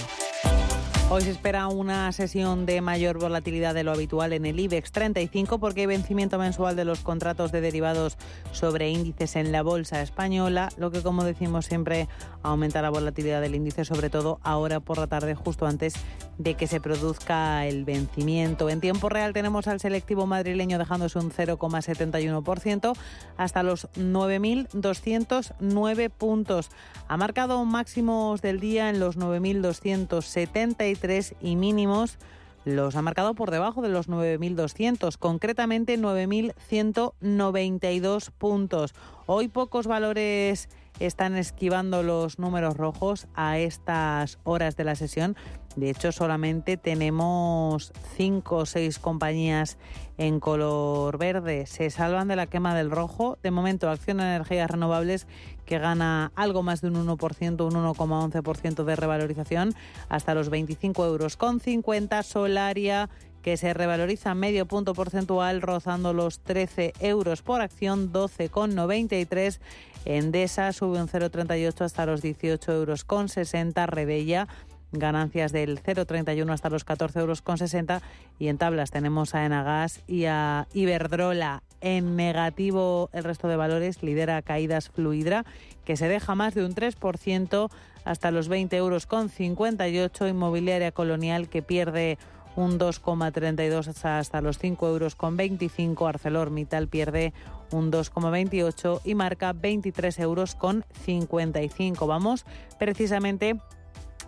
[1.13, 5.59] Hoy se espera una sesión de mayor volatilidad de lo habitual en el IBEX 35
[5.59, 8.17] porque hay vencimiento mensual de los contratos de derivados
[8.53, 12.07] sobre índices en la bolsa española, lo que como decimos siempre
[12.43, 15.95] aumenta la volatilidad del índice, sobre todo ahora por la tarde justo antes
[16.37, 18.69] de que se produzca el vencimiento.
[18.69, 22.93] En tiempo real tenemos al selectivo madrileño dejándose un 0,71%
[23.37, 26.69] hasta los 9.209 puntos.
[27.07, 32.17] Ha marcado máximos del día en los 9.273 y mínimos
[32.63, 38.93] los ha marcado por debajo de los 9.200, concretamente 9.192 puntos.
[39.25, 45.35] Hoy pocos valores están esquivando los números rojos a estas horas de la sesión.
[45.75, 49.77] De hecho, solamente tenemos cinco o seis compañías
[50.17, 51.65] en color verde.
[51.65, 53.37] Se salvan de la quema del rojo.
[53.41, 55.27] De momento, Acción Energías Renovables
[55.65, 59.73] que gana algo más de un 1%, un 1,11% de revalorización
[60.09, 62.23] hasta los 25 euros con 50.
[62.23, 63.09] Solaria
[63.41, 69.59] que se revaloriza medio punto porcentual rozando los 13 euros por acción, 12,93.
[70.05, 73.85] Endesa sube un 0,38 hasta los 18 euros con 60.
[73.85, 74.47] Rebella
[74.91, 78.01] ganancias del 0,31 hasta los 14 euros con 60
[78.39, 81.63] y en tablas tenemos a Enagas y a Iberdrola.
[81.79, 85.45] En negativo el resto de valores lidera caídas Fluidra
[85.83, 87.69] que se deja más de un 3%
[88.03, 92.17] hasta los 20 euros con 58 inmobiliaria colonial que pierde
[92.55, 97.33] un 2,32 hasta los 5 euros con 25 ArcelorMittal pierde
[97.71, 102.45] un 2,28 y marca 23 euros con 55 vamos
[102.77, 103.57] precisamente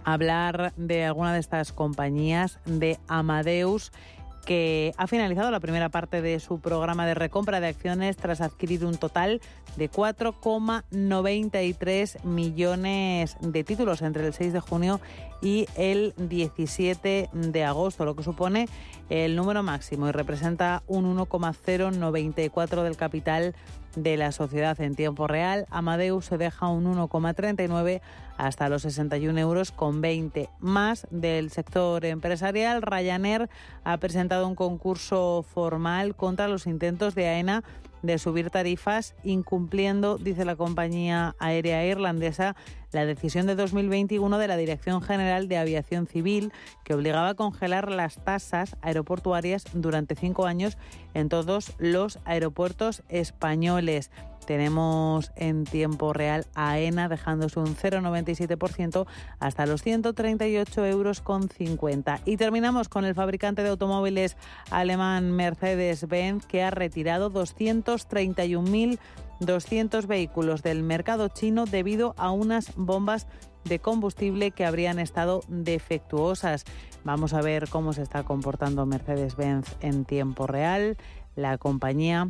[0.06, 3.92] hablar de alguna de estas compañías, de Amadeus,
[4.46, 8.84] que ha finalizado la primera parte de su programa de recompra de acciones tras adquirir
[8.86, 9.42] un total
[9.78, 15.00] de 4,93 millones de títulos entre el 6 de junio
[15.42, 18.68] y el 17 de agosto, lo que supone
[19.10, 23.56] el número máximo y representa un 1,094 del capital
[23.96, 25.66] de la sociedad en tiempo real.
[25.70, 28.02] Amadeus se deja un 1,39
[28.38, 30.50] hasta los 61 euros con 20.
[30.60, 33.50] Más del sector empresarial, Ryanair
[33.84, 37.64] ha presentado un concurso formal contra los intentos de AENA
[38.04, 42.56] de subir tarifas, incumpliendo, dice la compañía aérea irlandesa,
[42.92, 46.52] la decisión de 2021 de la Dirección General de Aviación Civil
[46.84, 50.78] que obligaba a congelar las tasas aeroportuarias durante cinco años
[51.14, 54.12] en todos los aeropuertos españoles.
[54.46, 59.08] Tenemos en tiempo real AENA dejándose un 0,97%
[59.40, 62.20] hasta los 138 euros con 50.
[62.26, 64.38] Y terminamos con el fabricante de automóviles
[64.70, 73.28] alemán Mercedes-Benz que ha retirado 231.200 vehículos del mercado chino debido a unas bombas
[73.64, 76.66] de combustible que habrían estado defectuosas.
[77.04, 80.98] Vamos a ver cómo se está comportando Mercedes-Benz en tiempo real.
[81.36, 82.30] La compañía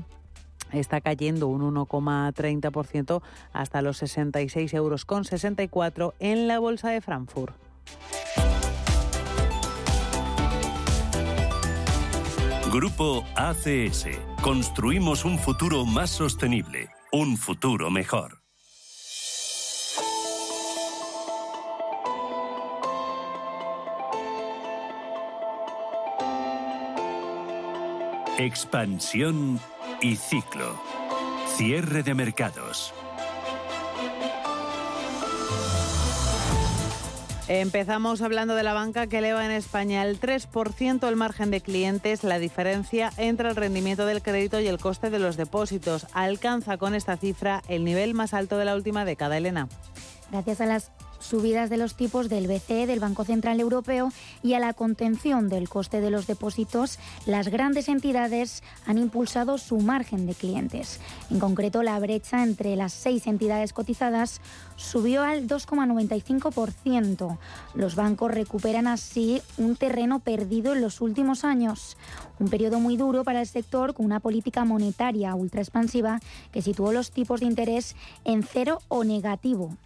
[0.74, 3.22] está cayendo un 1,30%
[3.54, 7.56] hasta los 66 euros con 64 en la bolsa de Frankfurt.
[12.74, 14.08] Grupo ACS.
[14.42, 18.42] Construimos un futuro más sostenible, un futuro mejor.
[28.40, 29.60] Expansión
[30.04, 30.78] y ciclo.
[31.56, 32.94] Cierre de mercados.
[37.48, 42.24] Empezamos hablando de la banca que eleva en España el 3% el margen de clientes,
[42.24, 46.08] la diferencia entre el rendimiento del crédito y el coste de los depósitos.
[46.14, 49.68] Alcanza con esta cifra el nivel más alto de la última década, Elena.
[50.32, 50.92] Gracias a las
[51.24, 54.12] subidas de los tipos del BCE, del Banco Central Europeo,
[54.44, 59.78] y a la contención del coste de los depósitos, las grandes entidades han impulsado su
[59.78, 61.00] margen de clientes.
[61.32, 64.42] En concreto, la brecha entre las seis entidades cotizadas
[64.76, 67.38] subió al 2,95%.
[67.74, 71.98] Los bancos recuperan así un terreno perdido en los últimos años.
[72.40, 76.20] Un periodo muy duro para el sector con una política monetaria ultra expansiva
[76.52, 79.78] que situó los tipos de interés en cero o negativo.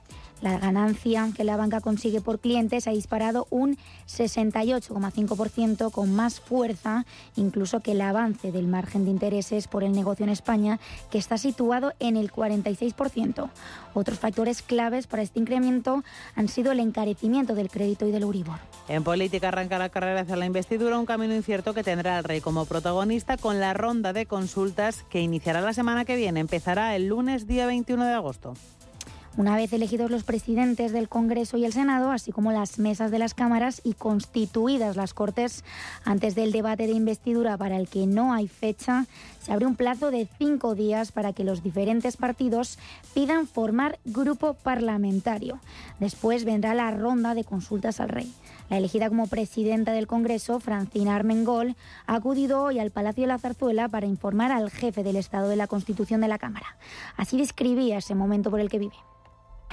[0.42, 7.06] La ganancia que la banca consigue por clientes ha disparado un 68,5% con más fuerza
[7.36, 11.38] incluso que el avance del margen de intereses por el negocio en España, que está
[11.38, 13.50] situado en el 46%.
[13.94, 16.04] Otros factores claves para este incremento
[16.36, 18.60] han sido el encarecimiento del crédito y del Uribor.
[18.88, 22.42] En política arranca la carrera hacia la investidura, un camino incierto que tendrá al rey
[22.42, 26.40] como protagonista con la ronda de consultas que iniciará la semana que viene.
[26.40, 28.54] Empezará el lunes día 21 de agosto.
[29.38, 33.20] Una vez elegidos los presidentes del Congreso y el Senado, así como las mesas de
[33.20, 35.64] las cámaras y constituidas las Cortes
[36.04, 39.06] antes del debate de investidura para el que no hay fecha,
[39.40, 42.80] se abre un plazo de cinco días para que los diferentes partidos
[43.14, 45.60] pidan formar grupo parlamentario.
[46.00, 48.34] Después vendrá la ronda de consultas al rey.
[48.72, 51.76] La elegida como presidenta del Congreso, Francina Armengol,
[52.08, 55.58] ha acudido hoy al Palacio de la Zarzuela para informar al jefe del Estado de
[55.58, 56.76] la Constitución de la Cámara.
[57.18, 58.96] Así describía ese momento por el que vive.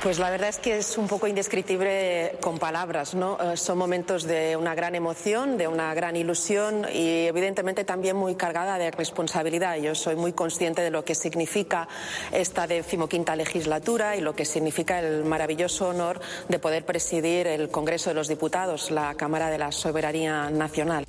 [0.04, 3.38] Pues la verdad es que es un poco indescriptible con palabras, ¿no?
[3.40, 8.34] Eh, son momentos de una gran emoción, de una gran ilusión y evidentemente también muy
[8.34, 9.78] cargada de responsabilidad.
[9.78, 11.88] Yo soy muy consciente de lo que significa
[12.32, 18.10] esta decimoquinta legislatura y lo que significa el maravilloso honor de poder presidir el Congreso
[18.10, 21.06] de los Diputados, la Cámara de la Soberanía Nacional.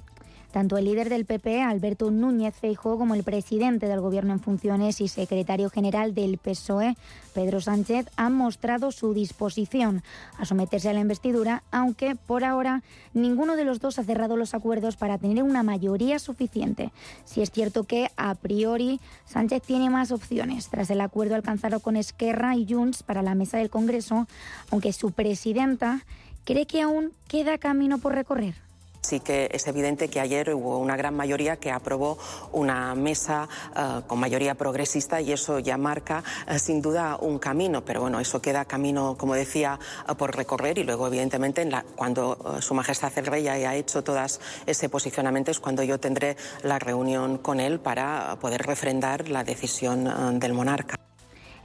[0.55, 5.01] Tanto el líder del PP, Alberto Núñez Feijóo, como el presidente del Gobierno en funciones
[5.01, 6.95] y secretario general del PSOE,
[7.33, 10.01] Pedro Sánchez, han mostrado su disposición
[10.37, 14.53] a someterse a la investidura, aunque por ahora ninguno de los dos ha cerrado los
[14.53, 16.93] acuerdos para tener una mayoría suficiente.
[17.25, 21.97] Si es cierto que, a priori, Sánchez tiene más opciones tras el acuerdo alcanzado con
[21.97, 24.25] Esquerra y Junts para la mesa del Congreso,
[24.71, 26.05] aunque su presidenta
[26.45, 28.64] cree que aún queda camino por recorrer.
[29.05, 32.17] Sí que es evidente que ayer hubo una gran mayoría que aprobó
[32.53, 37.85] una mesa eh, con mayoría progresista y eso ya marca eh, sin duda un camino,
[37.85, 39.77] pero bueno, eso queda camino, como decía,
[40.09, 44.03] eh, por recorrer y luego evidentemente en la, cuando Su Majestad el Rey haya hecho
[44.03, 49.43] todas ese posicionamiento es cuando yo tendré la reunión con él para poder refrendar la
[49.43, 50.95] decisión del monarca.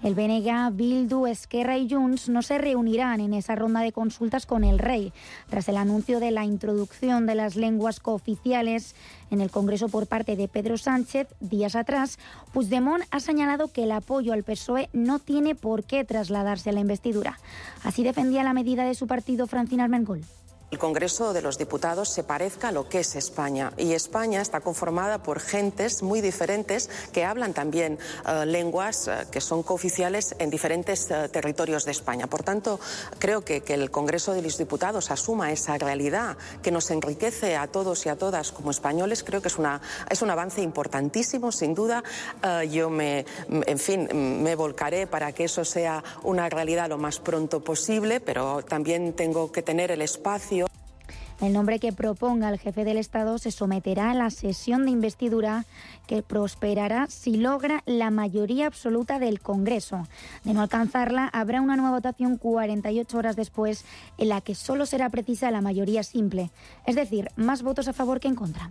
[0.03, 4.65] El BNG, Bildu, Esquerra y Junts no se reunirán en esa ronda de consultas con
[4.65, 5.13] el rey,
[5.51, 8.95] tras el anuncio de la introducción de las lenguas cooficiales
[9.31, 12.19] en el Congreso por parte de Pedro Sánchez días atrás.
[12.55, 16.81] Puigdemont ha señalado que el apoyo al PSOE no tiene por qué trasladarse a la
[16.81, 17.39] investidura.
[17.85, 20.23] Así defendía la medida de su partido Francina Armengol
[20.71, 23.73] el Congreso de los Diputados se parezca a lo que es España.
[23.77, 29.41] Y España está conformada por gentes muy diferentes que hablan también eh, lenguas eh, que
[29.41, 32.29] son cooficiales en diferentes eh, territorios de España.
[32.29, 32.79] Por tanto,
[33.19, 37.67] creo que, que, el Congreso de los Diputados asuma esa realidad que nos enriquece a
[37.67, 39.25] todos y a todas como españoles.
[39.25, 42.05] Creo que es, una, es un avance importantísimo, sin duda.
[42.71, 44.09] yo me, en fin,
[44.43, 49.51] me volcaré para que eso sea una realidad lo más pronto posible, pero también tengo
[49.51, 50.60] que tener el espacio
[51.41, 55.65] el nombre que proponga el jefe del Estado se someterá a la sesión de investidura
[56.07, 60.07] que prosperará si logra la mayoría absoluta del Congreso.
[60.45, 63.85] De no alcanzarla, habrá una nueva votación 48 horas después
[64.19, 66.51] en la que solo será precisa la mayoría simple,
[66.87, 68.69] es decir, más votos a favor que en contra.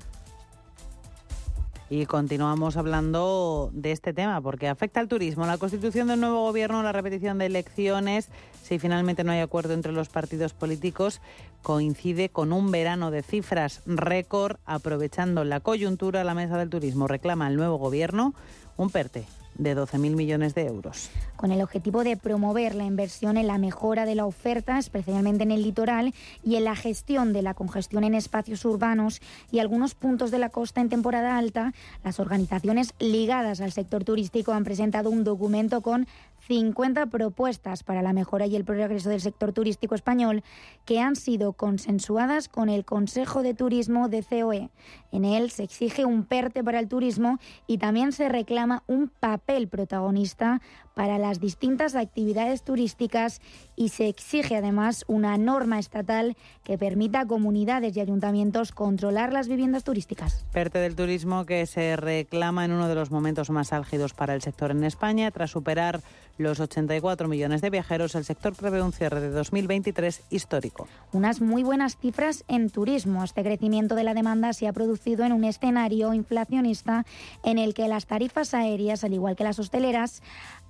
[1.92, 6.84] Y continuamos hablando de este tema porque afecta al turismo, la constitución del nuevo gobierno,
[6.84, 8.30] la repetición de elecciones,
[8.62, 11.20] si finalmente no hay acuerdo entre los partidos políticos,
[11.64, 17.48] coincide con un verano de cifras récord, aprovechando la coyuntura, la mesa del turismo reclama
[17.48, 18.36] al nuevo gobierno
[18.78, 21.10] un PERTE de 12.000 millones de euros.
[21.36, 25.52] Con el objetivo de promover la inversión en la mejora de la oferta, especialmente en
[25.52, 30.32] el litoral, y en la gestión de la congestión en espacios urbanos y algunos puntos
[30.32, 35.24] de la costa en temporada alta, las organizaciones ligadas al sector turístico han presentado un
[35.24, 36.08] documento con
[36.50, 40.44] 50 propuestas para la mejora y el progreso del sector turístico español
[40.84, 44.72] que han sido consensuadas con el Consejo de Turismo de COE.
[45.12, 47.38] En él se exige un PERTE para el turismo
[47.68, 50.60] y también se reclama un papel protagonista
[51.00, 53.40] para las distintas actividades turísticas
[53.78, 56.36] y se exige además una norma estatal
[56.66, 60.46] que permita a comunidades y ayuntamientos controlar las viviendas turísticas.
[60.52, 64.42] Perte del turismo que se reclama en uno de los momentos más álgidos para el
[64.42, 65.32] sector en España.
[65.32, 66.02] Tras superar
[66.38, 70.88] los 84 millones de viajeros, el sector prevé un cierre de 2023 histórico.
[71.14, 73.24] Unas muy buenas cifras en turismo.
[73.24, 77.06] Este crecimiento de la demanda se ha producido en un escenario inflacionista
[77.44, 80.22] en el que las tarifas aéreas, al igual que las hosteleras,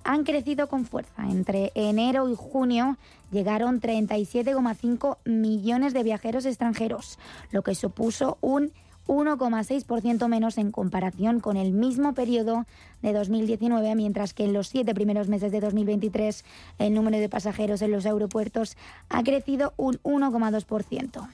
[0.04, 1.28] han crecido con fuerza.
[1.28, 2.96] Entre enero y junio
[3.30, 7.18] llegaron 37,5 millones de viajeros extranjeros,
[7.50, 8.72] lo que supuso un
[9.10, 12.64] 1,6% menos en comparación con el mismo periodo
[13.02, 16.44] de 2019, mientras que en los siete primeros meses de 2023
[16.78, 18.76] el número de pasajeros en los aeropuertos
[19.08, 21.28] ha crecido un 1,2%.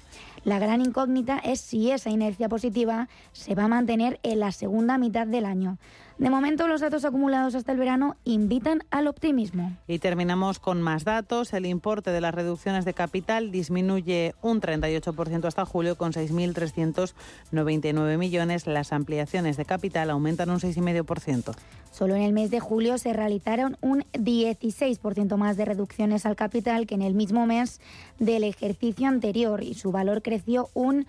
[0.45, 4.97] La gran incógnita es si esa inercia positiva se va a mantener en la segunda
[4.97, 5.77] mitad del año.
[6.19, 9.77] De momento, los datos acumulados hasta el verano invitan al optimismo.
[9.87, 11.53] Y terminamos con más datos.
[11.53, 18.67] El importe de las reducciones de capital disminuye un 38% hasta julio con 6.399 millones.
[18.67, 21.55] Las ampliaciones de capital aumentan un 6,5%.
[21.93, 26.87] Solo en el mes de julio se realizaron un 16% más de reducciones al capital
[26.87, 27.83] que en el mismo mes
[28.19, 31.07] del ejercicio anterior y su valor creció un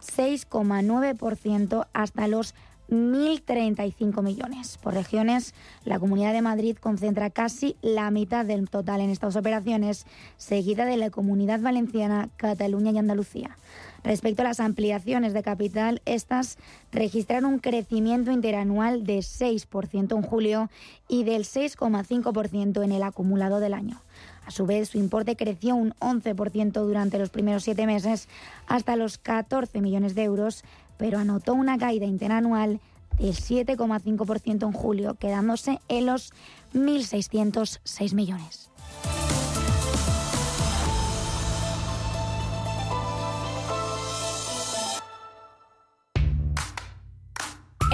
[0.00, 2.54] 6,9% hasta los
[2.90, 4.78] 1.035 millones.
[4.78, 10.06] Por regiones, la Comunidad de Madrid concentra casi la mitad del total en estas operaciones,
[10.36, 13.56] seguida de la Comunidad Valenciana, Cataluña y Andalucía.
[14.02, 16.56] Respecto a las ampliaciones de capital, estas
[16.90, 20.70] registraron un crecimiento interanual de 6% en julio
[21.06, 24.00] y del 6,5% en el acumulado del año.
[24.46, 28.28] A su vez, su importe creció un 11% durante los primeros siete meses
[28.66, 30.64] hasta los 14 millones de euros,
[31.00, 32.78] pero anotó una caída interanual
[33.18, 36.34] del 7,5% en julio, quedándose en los
[36.74, 38.70] 1.606 millones.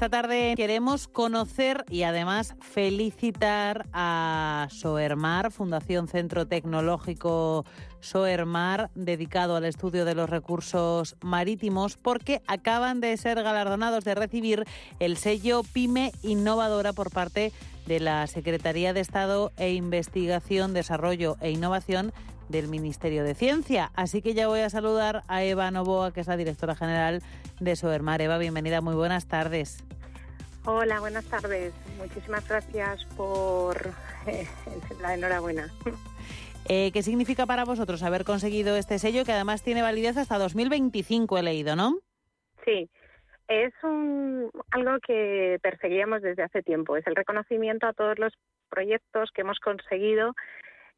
[0.00, 7.66] Esta tarde queremos conocer y además felicitar a Soermar, Fundación Centro Tecnológico
[8.00, 14.64] Soermar, dedicado al estudio de los recursos marítimos, porque acaban de ser galardonados de recibir
[15.00, 17.52] el sello PYME Innovadora por parte
[17.84, 22.14] de la Secretaría de Estado e Investigación, Desarrollo e Innovación
[22.50, 23.90] del Ministerio de Ciencia.
[23.94, 27.22] Así que ya voy a saludar a Eva Novoa, que es la directora general
[27.60, 28.20] de Soermar.
[28.20, 29.84] Eva, bienvenida, muy buenas tardes.
[30.66, 31.72] Hola, buenas tardes.
[31.96, 33.76] Muchísimas gracias por
[34.26, 34.46] eh,
[35.00, 35.68] la enhorabuena.
[36.68, 41.38] Eh, ¿Qué significa para vosotros haber conseguido este sello que además tiene validez hasta 2025,
[41.38, 41.98] he leído, ¿no?
[42.64, 42.88] Sí,
[43.48, 46.96] es un, algo que perseguíamos desde hace tiempo.
[46.96, 48.32] Es el reconocimiento a todos los
[48.68, 50.34] proyectos que hemos conseguido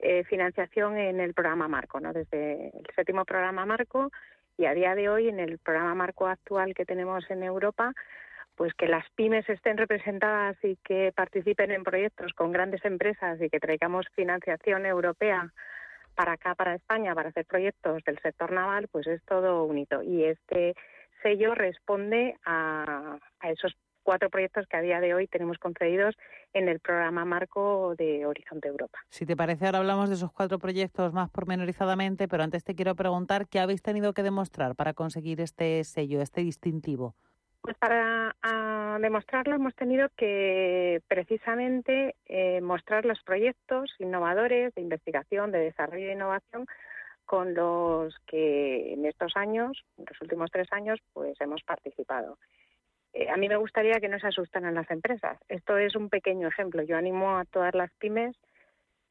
[0.03, 2.13] eh, financiación en el programa Marco, ¿no?
[2.13, 4.11] desde el séptimo programa Marco
[4.59, 7.93] y a día de hoy en el programa Marco actual que tenemos en Europa,
[8.57, 13.49] pues que las pymes estén representadas y que participen en proyectos con grandes empresas y
[13.49, 15.53] que traigamos financiación europea
[16.17, 20.03] para acá, para España, para hacer proyectos del sector naval, pues es todo un hito.
[20.03, 20.75] Y este
[21.23, 23.73] sello responde a, a esos
[24.03, 26.17] cuatro proyectos que a día de hoy tenemos concedidos
[26.53, 28.99] en el programa marco de Horizonte Europa.
[29.09, 32.95] Si te parece, ahora hablamos de esos cuatro proyectos más pormenorizadamente, pero antes te quiero
[32.95, 37.15] preguntar qué habéis tenido que demostrar para conseguir este sello, este distintivo.
[37.63, 38.35] Pues para
[38.99, 46.13] demostrarlo hemos tenido que precisamente eh, mostrar los proyectos innovadores de investigación, de desarrollo e
[46.13, 46.67] innovación
[47.25, 52.37] con los que en estos años, en los últimos tres años, pues hemos participado.
[53.13, 55.39] Eh, a mí me gustaría que no se asustaran las empresas.
[55.49, 56.83] Esto es un pequeño ejemplo.
[56.83, 58.37] Yo animo a todas las pymes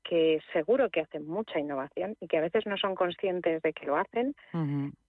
[0.03, 3.85] que seguro que hacen mucha innovación y que a veces no son conscientes de que
[3.85, 4.35] lo hacen,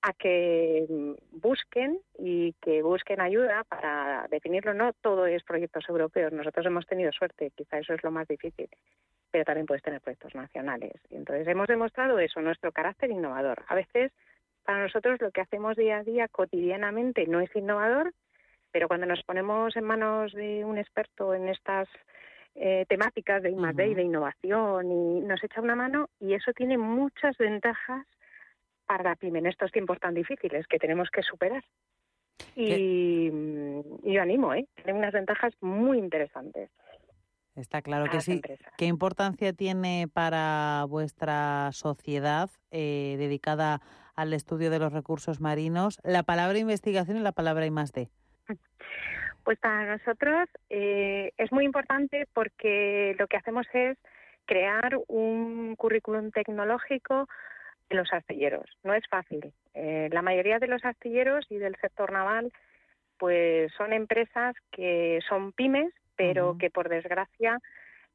[0.02, 4.74] a que mm, busquen y que busquen ayuda para definirlo.
[4.74, 6.32] No todo es proyectos europeos.
[6.32, 8.68] Nosotros hemos tenido suerte, quizá eso es lo más difícil,
[9.30, 10.94] pero también puedes tener proyectos nacionales.
[11.08, 13.64] Y entonces hemos demostrado eso, nuestro carácter innovador.
[13.68, 14.12] A veces
[14.64, 18.12] para nosotros lo que hacemos día a día cotidianamente no es innovador,
[18.72, 21.88] pero cuando nos ponemos en manos de un experto en estas
[22.54, 26.78] eh, temáticas de I+D y de innovación y nos echa una mano y eso tiene
[26.78, 28.06] muchas ventajas
[28.86, 31.62] para la pyme en estos tiempos tan difíciles que tenemos que superar.
[32.56, 33.30] Y,
[34.02, 34.66] yo animo, ¿eh?
[34.74, 36.70] Tiene unas ventajas muy interesantes.
[37.54, 38.40] Está claro que sí.
[38.78, 43.80] ¿Qué importancia tiene para vuestra sociedad eh, dedicada
[44.14, 48.10] al estudio de los recursos marinos la palabra investigación y la palabra I+D?
[49.44, 53.98] Pues para nosotros eh, es muy importante porque lo que hacemos es
[54.44, 57.28] crear un currículum tecnológico
[57.88, 58.66] de los astilleros.
[58.84, 59.52] No es fácil.
[59.74, 62.52] Eh, la mayoría de los astilleros y del sector naval
[63.18, 67.60] pues son empresas que son pymes, pero que por desgracia,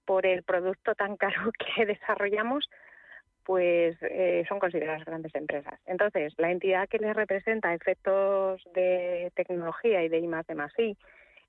[0.06, 2.70] por el producto tan caro que desarrollamos,
[3.48, 5.80] pues eh, son consideradas grandes empresas.
[5.86, 10.98] Entonces, la entidad que les representa efectos de tecnología y de I de I,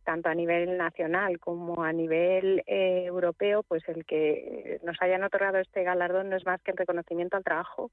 [0.05, 5.59] tanto a nivel nacional como a nivel eh, europeo, pues el que nos hayan otorgado
[5.59, 7.90] este galardón no es más que el reconocimiento al trabajo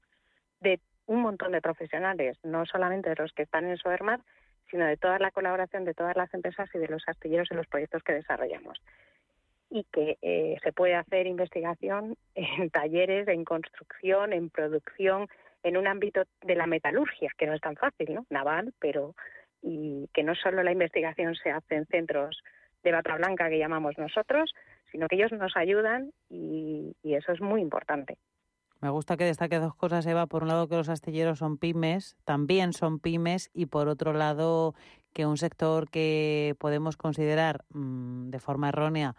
[0.60, 4.20] de un montón de profesionales, no solamente de los que están en Sodermar,
[4.70, 7.66] sino de toda la colaboración de todas las empresas y de los astilleros en los
[7.66, 8.80] proyectos que desarrollamos
[9.70, 15.28] y que eh, se puede hacer investigación en talleres, en construcción, en producción,
[15.62, 18.26] en un ámbito de la metalurgia, que no es tan fácil, ¿no?
[18.30, 19.14] Naval, pero
[19.62, 22.38] y que no solo la investigación se hace en centros
[22.84, 24.54] de bata blanca que llamamos nosotros,
[24.92, 28.16] sino que ellos nos ayudan y, eso es muy importante.
[28.80, 30.26] Me gusta que destaque dos cosas, Eva.
[30.26, 34.74] Por un lado, que los astilleros son pymes, también son pymes, y por otro lado,
[35.12, 39.16] que un sector que podemos considerar mm, de forma errónea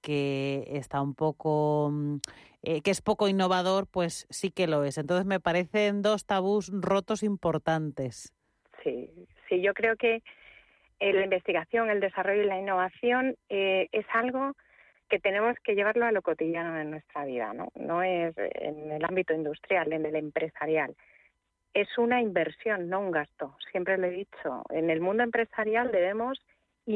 [0.00, 2.16] que está un poco, mm,
[2.62, 4.98] eh, que es poco innovador, pues sí que lo es.
[4.98, 8.32] Entonces me parecen dos tabús rotos importantes.
[8.82, 9.10] Sí,
[9.48, 10.22] sí, yo creo que
[11.00, 14.54] eh, la investigación, el desarrollo y la innovación eh, es algo
[15.08, 17.68] que tenemos que llevarlo a lo cotidiano de nuestra vida, ¿no?
[17.74, 20.94] No es en el ámbito industrial, en el empresarial.
[21.74, 23.56] Es una inversión, no un gasto.
[23.72, 24.62] Siempre lo he dicho.
[24.70, 26.40] En el mundo empresarial debemos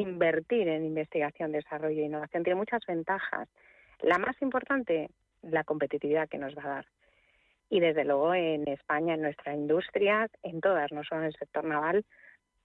[0.00, 3.48] invertir en investigación, desarrollo e innovación tiene muchas ventajas.
[4.00, 5.10] La más importante,
[5.42, 6.86] la competitividad que nos va a dar.
[7.70, 11.64] Y desde luego en España, en nuestra industria, en todas, no solo en el sector
[11.64, 12.04] naval,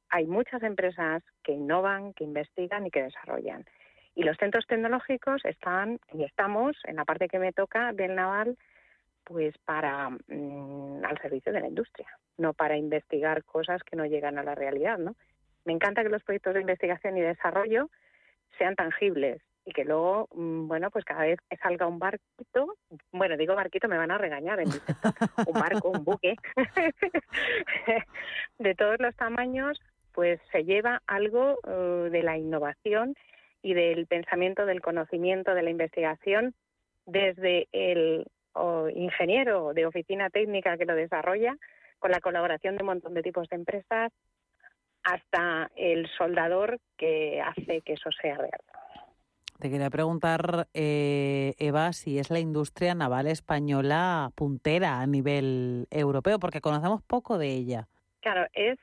[0.09, 3.65] hay muchas empresas que innovan, que investigan y que desarrollan.
[4.15, 8.57] Y los centros tecnológicos están, y estamos, en la parte que me toca del naval,
[9.23, 12.07] pues para mm, al servicio de la industria,
[12.37, 15.15] no para investigar cosas que no llegan a la realidad, ¿no?
[15.65, 17.89] Me encanta que los proyectos de investigación y desarrollo
[18.57, 22.75] sean tangibles y que luego, mm, bueno, pues cada vez que salga un barquito,
[23.11, 26.35] bueno, digo barquito, me van a regañar en un barco, un buque,
[28.57, 29.79] de todos los tamaños,
[30.13, 33.13] pues se lleva algo eh, de la innovación
[33.61, 36.55] y del pensamiento, del conocimiento, de la investigación,
[37.05, 38.25] desde el
[38.95, 41.55] ingeniero de oficina técnica que lo desarrolla,
[41.99, 44.11] con la colaboración de un montón de tipos de empresas,
[45.13, 48.61] hasta el soldador que hace que eso sea real.
[49.59, 56.39] Te quería preguntar, eh, Eva, si es la industria naval española puntera a nivel europeo,
[56.39, 57.87] porque conocemos poco de ella.
[58.21, 58.79] Claro, es,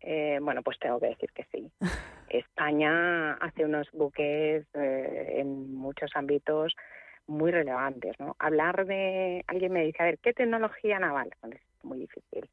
[0.00, 1.70] eh, bueno, pues tengo que decir que sí.
[2.30, 6.74] España hace unos buques eh, en muchos ámbitos
[7.28, 8.34] muy relevantes, ¿no?
[8.40, 11.30] Hablar de, alguien me dice, a ver, ¿qué tecnología naval?
[11.52, 12.48] es muy difícil.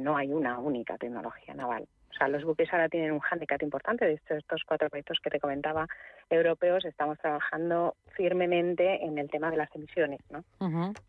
[0.00, 1.88] no hay una única tecnología naval.
[2.10, 4.04] O sea, los buques ahora tienen un hándicap importante.
[4.04, 5.86] De estos, estos cuatro proyectos que te comentaba
[6.28, 10.44] europeos, estamos trabajando firmemente en el tema de las emisiones, ¿no?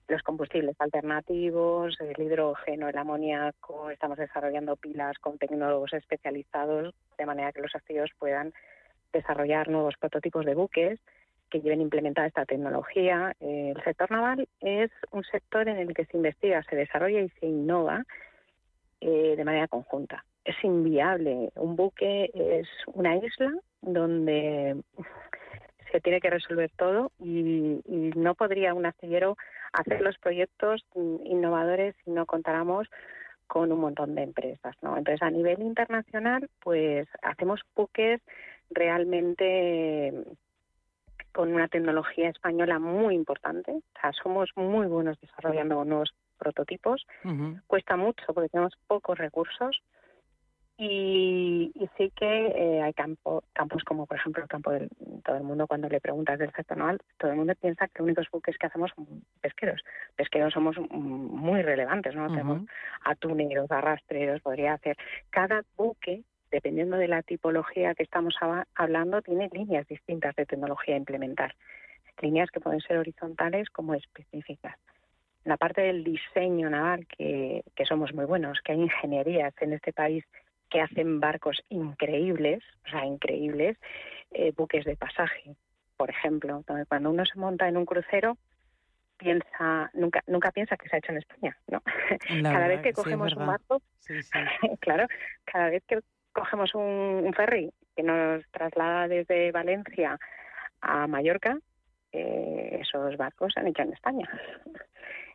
[0.07, 3.89] Los combustibles alternativos, el hidrógeno, el amoníaco.
[3.89, 8.53] Estamos desarrollando pilas con tecnólogos especializados de manera que los astilleros puedan
[9.11, 10.99] desarrollar nuevos prototipos de buques
[11.49, 13.35] que lleven implementada esta tecnología.
[13.39, 17.47] El sector naval es un sector en el que se investiga, se desarrolla y se
[17.47, 18.05] innova
[19.01, 21.51] eh, de manera conjunta es inviable.
[21.55, 24.81] Un buque es una isla donde
[25.91, 27.81] se tiene que resolver todo y,
[28.15, 29.37] no podría un astillero
[29.73, 32.87] hacer los proyectos innovadores si no contáramos
[33.47, 34.97] con un montón de empresas, ¿no?
[34.97, 38.21] Entonces, a nivel internacional, pues hacemos buques
[38.69, 40.13] realmente
[41.33, 43.71] con una tecnología española muy importante.
[43.71, 47.05] O sea, somos muy buenos desarrollando nuevos prototipos.
[47.67, 49.81] Cuesta mucho porque tenemos pocos recursos,
[50.83, 54.89] y, sí que eh, hay campo, campos como, por ejemplo, el campo del,
[55.23, 58.05] todo el mundo cuando le preguntas del sector naval, todo el mundo piensa que los
[58.05, 59.83] únicos buques que hacemos son pesqueros.
[60.15, 62.27] Pesqueros somos muy relevantes, ¿no?
[62.29, 62.63] Tenemos
[63.05, 64.97] atuneros, arrastreros, podría hacer.
[65.29, 68.33] Cada buque, dependiendo de la tipología que estamos
[68.73, 71.53] hablando, tiene líneas distintas de tecnología a implementar.
[72.23, 74.75] Líneas que pueden ser horizontales como específicas.
[75.43, 79.93] La parte del diseño naval, que, que somos muy buenos, que hay ingenierías en este
[79.93, 80.23] país
[80.71, 83.77] que hacen barcos increíbles, o sea, increíbles,
[84.31, 85.55] eh, buques de pasaje,
[85.97, 86.63] por ejemplo.
[86.87, 88.37] Cuando uno se monta en un crucero,
[89.17, 91.83] piensa nunca nunca piensa que se ha hecho en España, ¿no?
[92.43, 93.81] cada vez que cogemos un barco,
[94.79, 95.05] claro,
[95.45, 95.99] cada vez que
[96.33, 100.17] cogemos un, ferry que nos traslada desde Valencia
[100.79, 101.59] a Mallorca,
[102.13, 104.29] eh, esos barcos se han hecho en España.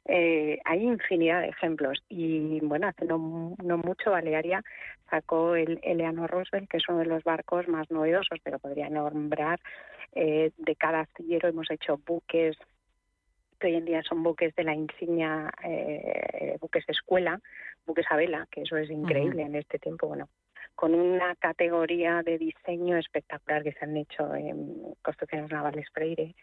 [0.09, 3.19] Eh, hay infinidad de ejemplos y bueno, hace no,
[3.59, 4.63] mucho Balearia
[5.11, 9.59] sacó el Eleanor Roosevelt, que es uno de los barcos más novedosos, pero podría nombrar
[10.13, 12.57] eh, de cada astillero hemos hecho buques
[13.59, 17.41] que hoy en día son buques de la insignia, eh, buques de escuela,
[17.87, 20.29] buques a vela, que eso es increíble en este tiempo, bueno,
[20.75, 26.35] con una categoría de diseño espectacular que se han hecho en construcciones navales Freire,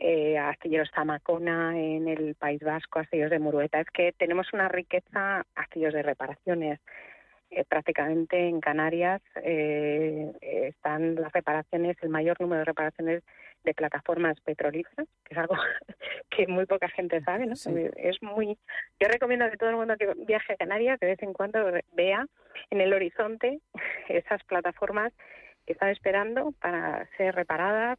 [0.00, 3.80] eh, astilleros Zamacona en el País Vasco, astilleros de Murueta.
[3.80, 6.80] Es que tenemos una riqueza, astilleros de reparaciones.
[7.50, 13.22] Eh, prácticamente en Canarias eh, están las reparaciones, el mayor número de reparaciones
[13.62, 15.54] de plataformas petrolíferas, que es algo
[16.30, 17.54] que muy poca gente sabe, ¿no?
[17.54, 18.58] Es muy.
[18.98, 21.60] Yo recomiendo que todo el mundo que viaje a Canarias de vez en cuando
[21.92, 22.26] vea
[22.70, 23.60] en el horizonte
[24.08, 25.12] esas plataformas
[25.66, 27.98] que están esperando para ser reparadas,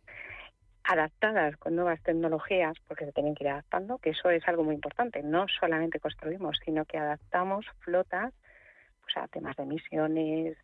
[0.88, 4.76] adaptadas con nuevas tecnologías, porque se tienen que ir adaptando, que eso es algo muy
[4.76, 5.22] importante.
[5.22, 8.34] No solamente construimos, sino que adaptamos flotas
[9.02, 10.58] pues, a temas de emisiones,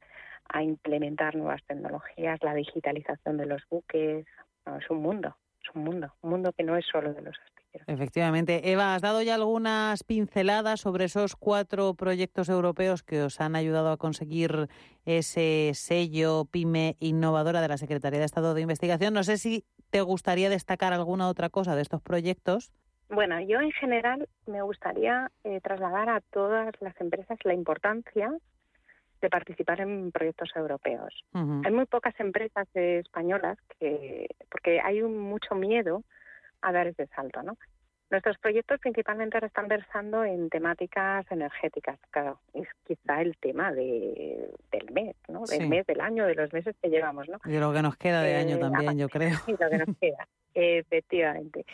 [0.50, 4.26] a implementar nuevas tecnologías, la digitalización de los buques.
[4.80, 7.38] es un mundo, es un mundo, un mundo que no es solo de los
[7.88, 8.72] Efectivamente.
[8.72, 13.92] Eva, ¿has dado ya algunas pinceladas sobre esos cuatro proyectos europeos que os han ayudado
[13.92, 14.68] a conseguir
[15.06, 19.14] ese sello PYME innovadora de la Secretaría de Estado de Investigación?
[19.14, 22.72] No sé si ¿Te gustaría destacar alguna otra cosa de estos proyectos?
[23.10, 28.36] Bueno, yo en general me gustaría eh, trasladar a todas las empresas la importancia
[29.22, 31.14] de participar en proyectos europeos.
[31.34, 36.02] Hay muy pocas empresas españolas que, porque hay un, mucho miedo
[36.64, 37.58] a dar ese salto, ¿no?
[38.10, 42.00] Nuestros proyectos principalmente ahora están versando en temáticas energéticas.
[42.12, 45.46] Claro, es quizá el tema de, del mes, ¿no?
[45.46, 47.40] Del mes, del año, de los meses que llevamos, ¿no?
[47.46, 49.32] Y lo que nos queda de año eh, también, yo creo.
[49.48, 51.66] Y lo que nos queda, efectivamente.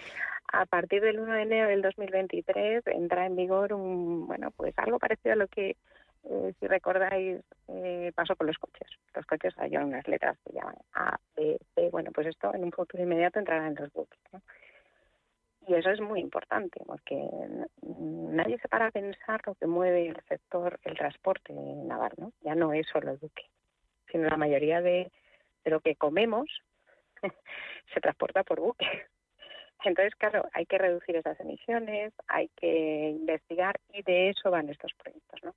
[0.54, 4.98] A partir del 1 de enero del 2023 entra en vigor un, bueno, pues algo
[4.98, 5.76] parecido a lo que
[6.24, 8.88] eh, si recordáis, eh, pasó con los coches.
[9.14, 11.90] Los coches hay unas letras que llaman A, B, C.
[11.92, 14.20] Bueno, pues esto en un futuro inmediato entrará en los buques.
[14.32, 14.42] ¿no?
[15.70, 17.16] Y eso es muy importante, porque
[17.84, 22.34] nadie se para a pensar lo que mueve el sector, el transporte naval, ¿no?
[22.42, 23.46] Ya no es solo el buque,
[24.12, 25.12] sino la mayoría de,
[25.66, 26.50] lo que comemos
[27.94, 28.88] se transporta por buque.
[29.86, 34.92] Entonces, claro, hay que reducir esas emisiones, hay que investigar y de eso van estos
[34.96, 35.54] proyectos, ¿no?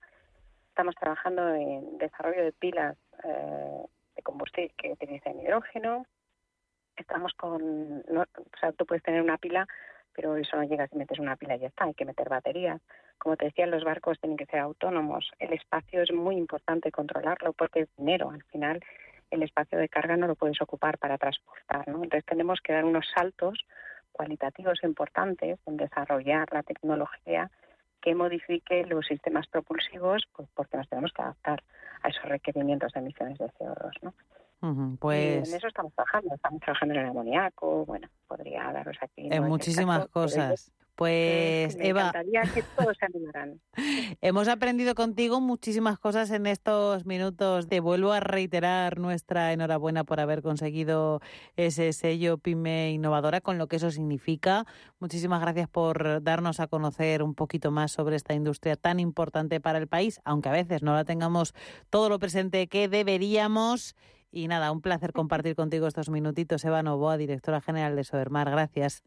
[0.69, 3.83] Estamos trabajando en desarrollo de pilas eh,
[4.15, 6.05] de combustible que utilicen hidrógeno.
[6.99, 9.67] Estamos con, o sea, tú puedes tener una pila
[10.15, 12.81] pero eso no llega si metes una pila y ya está, hay que meter baterías.
[13.19, 15.31] Como te decía, los barcos tienen que ser autónomos.
[15.39, 18.31] El espacio es muy importante controlarlo porque es dinero.
[18.31, 18.81] Al final,
[19.31, 21.85] el espacio de carga no lo puedes ocupar para transportar.
[21.87, 23.59] Entonces, tenemos que dar unos saltos
[24.13, 27.51] cualitativos importantes en desarrollar la tecnología
[28.03, 31.63] que modifique los sistemas propulsivos, pues porque nos tenemos que adaptar
[32.03, 33.93] a esos requerimientos de emisiones de CO2.
[34.03, 34.13] ¿no?
[34.99, 35.49] Pues...
[35.49, 39.29] en eso estamos trabajando, estamos trabajando en el amoníaco, bueno, podría daros aquí.
[39.31, 40.73] En muchísimas cosas.
[40.95, 42.13] Pues Eva,
[42.55, 43.07] que todos se
[44.21, 47.67] hemos aprendido contigo muchísimas cosas en estos minutos.
[47.67, 51.21] Te vuelvo a reiterar nuestra enhorabuena por haber conseguido
[51.57, 54.67] ese sello PyME innovadora, con lo que eso significa.
[55.01, 59.79] Muchísimas gracias por darnos a conocer un poquito más sobre esta industria tan importante para
[59.79, 61.55] el país, aunque a veces no la tengamos
[61.89, 63.97] todo lo presente que deberíamos.
[64.33, 66.65] Y nada, un placer compartir contigo estos minutitos.
[66.65, 68.51] Eva Novoa, directora general de Sobermar.
[68.51, 69.05] Gracias.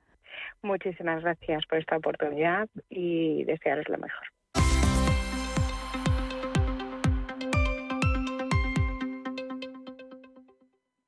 [0.61, 4.23] Muchísimas gracias por esta oportunidad y desearos lo mejor.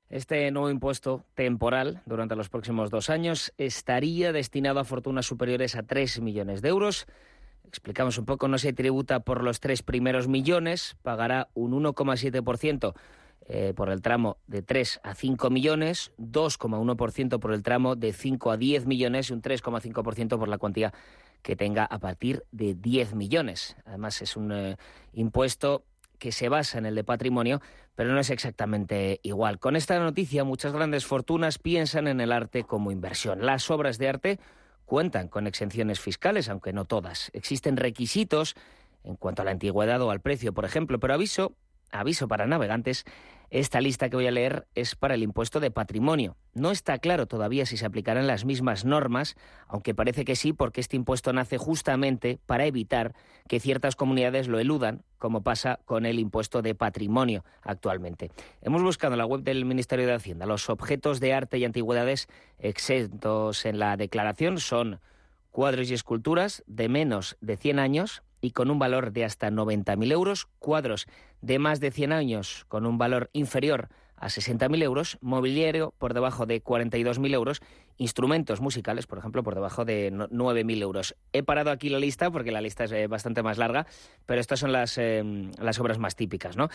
[0.09, 5.84] Este nuevo impuesto temporal durante los próximos dos años estaría destinado a fortunas superiores a
[5.84, 7.05] 3 millones de euros.
[7.68, 12.95] Explicamos un poco, no se tributa por los tres primeros millones, pagará un 1,7%
[13.49, 18.51] eh, por el tramo de 3 a 5 millones, 2,1% por el tramo de 5
[18.51, 20.93] a 10 millones y un 3,5% por la cuantía
[21.41, 23.77] que tenga a partir de 10 millones.
[23.85, 24.75] Además, es un eh,
[25.13, 25.85] impuesto
[26.19, 27.61] que se basa en el de patrimonio,
[27.95, 29.59] pero no es exactamente igual.
[29.59, 33.45] Con esta noticia, muchas grandes fortunas piensan en el arte como inversión.
[33.45, 34.39] Las obras de arte
[34.85, 37.29] cuentan con exenciones fiscales, aunque no todas.
[37.33, 38.55] Existen requisitos
[39.03, 41.53] en cuanto a la antigüedad o al precio, por ejemplo, pero aviso,
[41.91, 43.05] aviso para navegantes,
[43.49, 46.35] esta lista que voy a leer es para el impuesto de patrimonio.
[46.53, 49.35] No está claro todavía si se aplicarán las mismas normas,
[49.67, 53.15] aunque parece que sí, porque este impuesto nace justamente para evitar
[53.47, 58.31] que ciertas comunidades lo eludan, como pasa con el impuesto de patrimonio actualmente.
[58.61, 62.27] Hemos buscado en la web del Ministerio de Hacienda los objetos de arte y antigüedades
[62.59, 64.99] exentos en la declaración son
[65.51, 70.11] cuadros y esculturas de menos de 100 años y con un valor de hasta 90.000
[70.11, 71.07] euros, cuadros
[71.41, 76.45] de más de 100 años con un valor inferior a 60.000 euros, mobiliario por debajo
[76.45, 77.61] de 42.000 euros,
[77.97, 81.15] instrumentos musicales, por ejemplo, por debajo de 9.000 euros.
[81.33, 83.85] He parado aquí la lista porque la lista es eh, bastante más larga,
[84.25, 85.23] pero estas son las, eh,
[85.59, 86.57] las obras más típicas.
[86.57, 86.69] ¿no?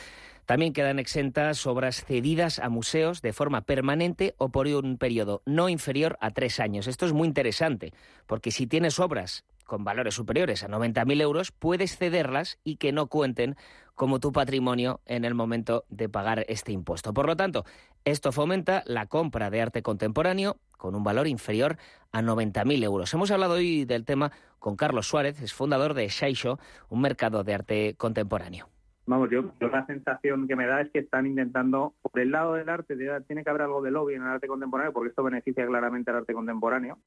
[0.46, 5.68] También quedan exentas obras cedidas a museos de forma permanente o por un periodo no
[5.68, 6.86] inferior a tres años.
[6.86, 7.92] Esto es muy interesante,
[8.26, 13.06] porque si tienes obras con valores superiores a 90.000 euros, puedes cederlas y que no
[13.06, 13.56] cuenten
[13.94, 17.12] como tu patrimonio en el momento de pagar este impuesto.
[17.12, 17.64] Por lo tanto,
[18.04, 21.76] esto fomenta la compra de arte contemporáneo con un valor inferior
[22.10, 23.14] a 90.000 euros.
[23.14, 26.58] Hemos hablado hoy del tema con Carlos Suárez, es fundador de Shaisho,
[26.88, 28.68] un mercado de arte contemporáneo.
[29.06, 32.68] Vamos, yo, la sensación que me da es que están intentando, por el lado del
[32.68, 32.96] arte,
[33.26, 36.18] tiene que haber algo de lobby en el arte contemporáneo, porque esto beneficia claramente al
[36.18, 36.98] arte contemporáneo.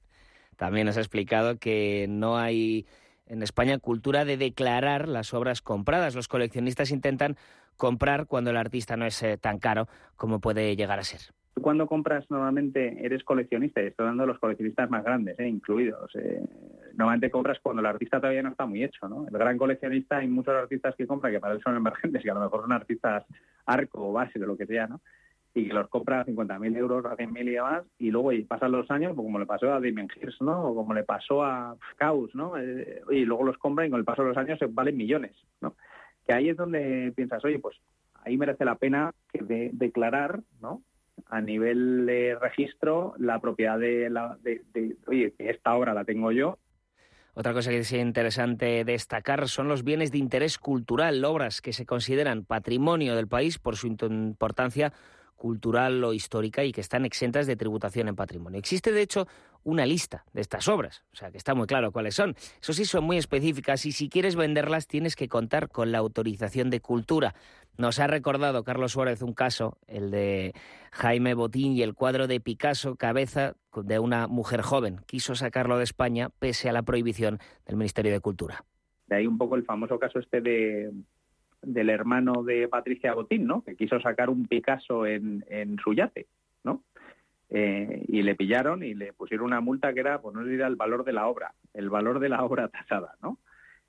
[0.56, 2.86] También has explicado que no hay
[3.28, 6.16] en España cultura de declarar las obras compradas.
[6.16, 7.36] Los coleccionistas intentan
[7.78, 11.34] comprar cuando el artista no es eh, tan caro como puede llegar a ser.
[11.54, 16.12] Tú cuando compras normalmente eres coleccionista, y estoy dando los coleccionistas más grandes, eh, incluidos.
[16.16, 16.44] Eh,
[16.96, 19.08] normalmente compras cuando el artista todavía no está muy hecho.
[19.08, 19.26] ¿no?
[19.28, 22.34] El gran coleccionista, hay muchos artistas que compran que para él son emergentes, y a
[22.34, 23.24] lo mejor son artistas
[23.66, 25.02] arco o base de lo que sea, ¿no?
[25.56, 28.92] Y que los compra a 50.000 euros, a 100.000 y demás, y luego pasan los
[28.92, 30.68] años, pues como le pasó a Damien Hirst, ¿no?
[30.68, 32.58] O como le pasó a Caus, ¿no?
[32.58, 35.32] Eh, y luego los compra y con el paso de los años se valen millones,
[35.62, 35.76] ¿no?
[36.28, 37.78] Que ahí es donde piensas, oye, pues
[38.16, 40.82] ahí merece la pena declarar, ¿no?
[41.28, 46.34] A nivel de registro, la propiedad de, la, de, de, oye, esta obra la tengo
[46.34, 46.58] yo
[47.38, 51.86] otra cosa que es interesante destacar son los bienes de interés cultural, obras que se
[51.86, 54.94] consideran patrimonio del país por su importancia
[55.36, 58.60] cultural o histórica y que están exentas de tributación en patrimonio.
[58.60, 59.28] Existe, de hecho,
[59.64, 62.36] una lista de estas obras, o sea que está muy claro cuáles son.
[62.62, 66.70] Eso sí, son muy específicas y si quieres venderlas tienes que contar con la autorización
[66.70, 67.34] de cultura.
[67.78, 70.54] Nos ha recordado Carlos Suárez un caso, el de
[70.92, 75.02] Jaime Botín y el cuadro de Picasso, cabeza de una mujer joven.
[75.08, 78.64] Quiso sacarlo de España pese a la prohibición del Ministerio de Cultura.
[79.08, 80.92] De ahí un poco el famoso caso este de
[81.66, 83.64] del hermano de Patricia Botín, ¿no?
[83.64, 86.28] Que quiso sacar un Picasso en, en su yate,
[86.64, 86.84] ¿no?
[87.50, 90.76] Eh, y le pillaron y le pusieron una multa que era, pues no sé el
[90.76, 93.40] valor de la obra, el valor de la obra tasada, ¿no?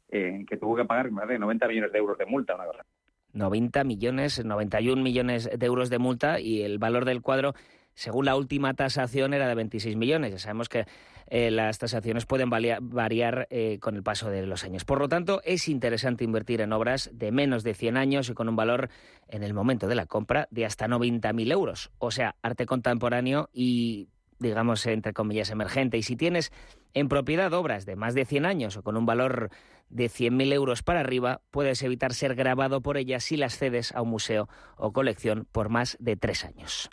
[0.09, 2.85] Eh, que tuvo que pagar más de 90 millones de euros de multa, una cosa.
[3.33, 7.55] 90 millones, 91 millones de euros de multa y el valor del cuadro
[7.97, 10.31] según la última tasación era de 26 millones.
[10.31, 10.87] Ya sabemos que
[11.29, 14.85] eh, las tasaciones pueden variar eh, con el paso de los años.
[14.85, 18.49] Por lo tanto, es interesante invertir en obras de menos de 100 años y con
[18.49, 18.91] un valor
[19.29, 21.91] en el momento de la compra de hasta 90.000 euros.
[21.99, 25.97] O sea, arte contemporáneo y digamos, entre comillas, emergente.
[25.97, 26.53] Y si tienes
[26.95, 29.51] en propiedad obras de más de 100 años o con un valor
[29.89, 34.03] de 100.000 euros para arriba, puedes evitar ser grabado por ellas si las cedes a
[34.03, 36.91] un museo o colección por más de tres años.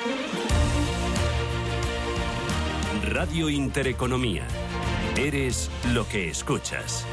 [3.13, 4.41] Radio Intereconomía.
[5.15, 7.05] Eres lo que escuchas.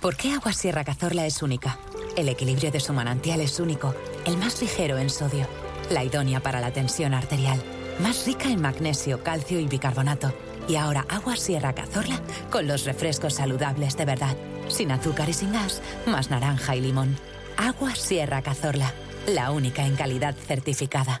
[0.00, 1.78] ¿Por qué Agua Sierra Cazorla es única?
[2.16, 3.94] El equilibrio de su manantial es único,
[4.24, 5.46] el más ligero en sodio,
[5.90, 7.62] la idónea para la tensión arterial,
[8.02, 10.32] más rica en magnesio, calcio y bicarbonato.
[10.66, 14.34] Y ahora Agua Sierra Cazorla con los refrescos saludables de verdad,
[14.68, 17.18] sin azúcar y sin gas, más naranja y limón.
[17.58, 18.94] Agua Sierra Cazorla,
[19.26, 21.20] la única en calidad certificada.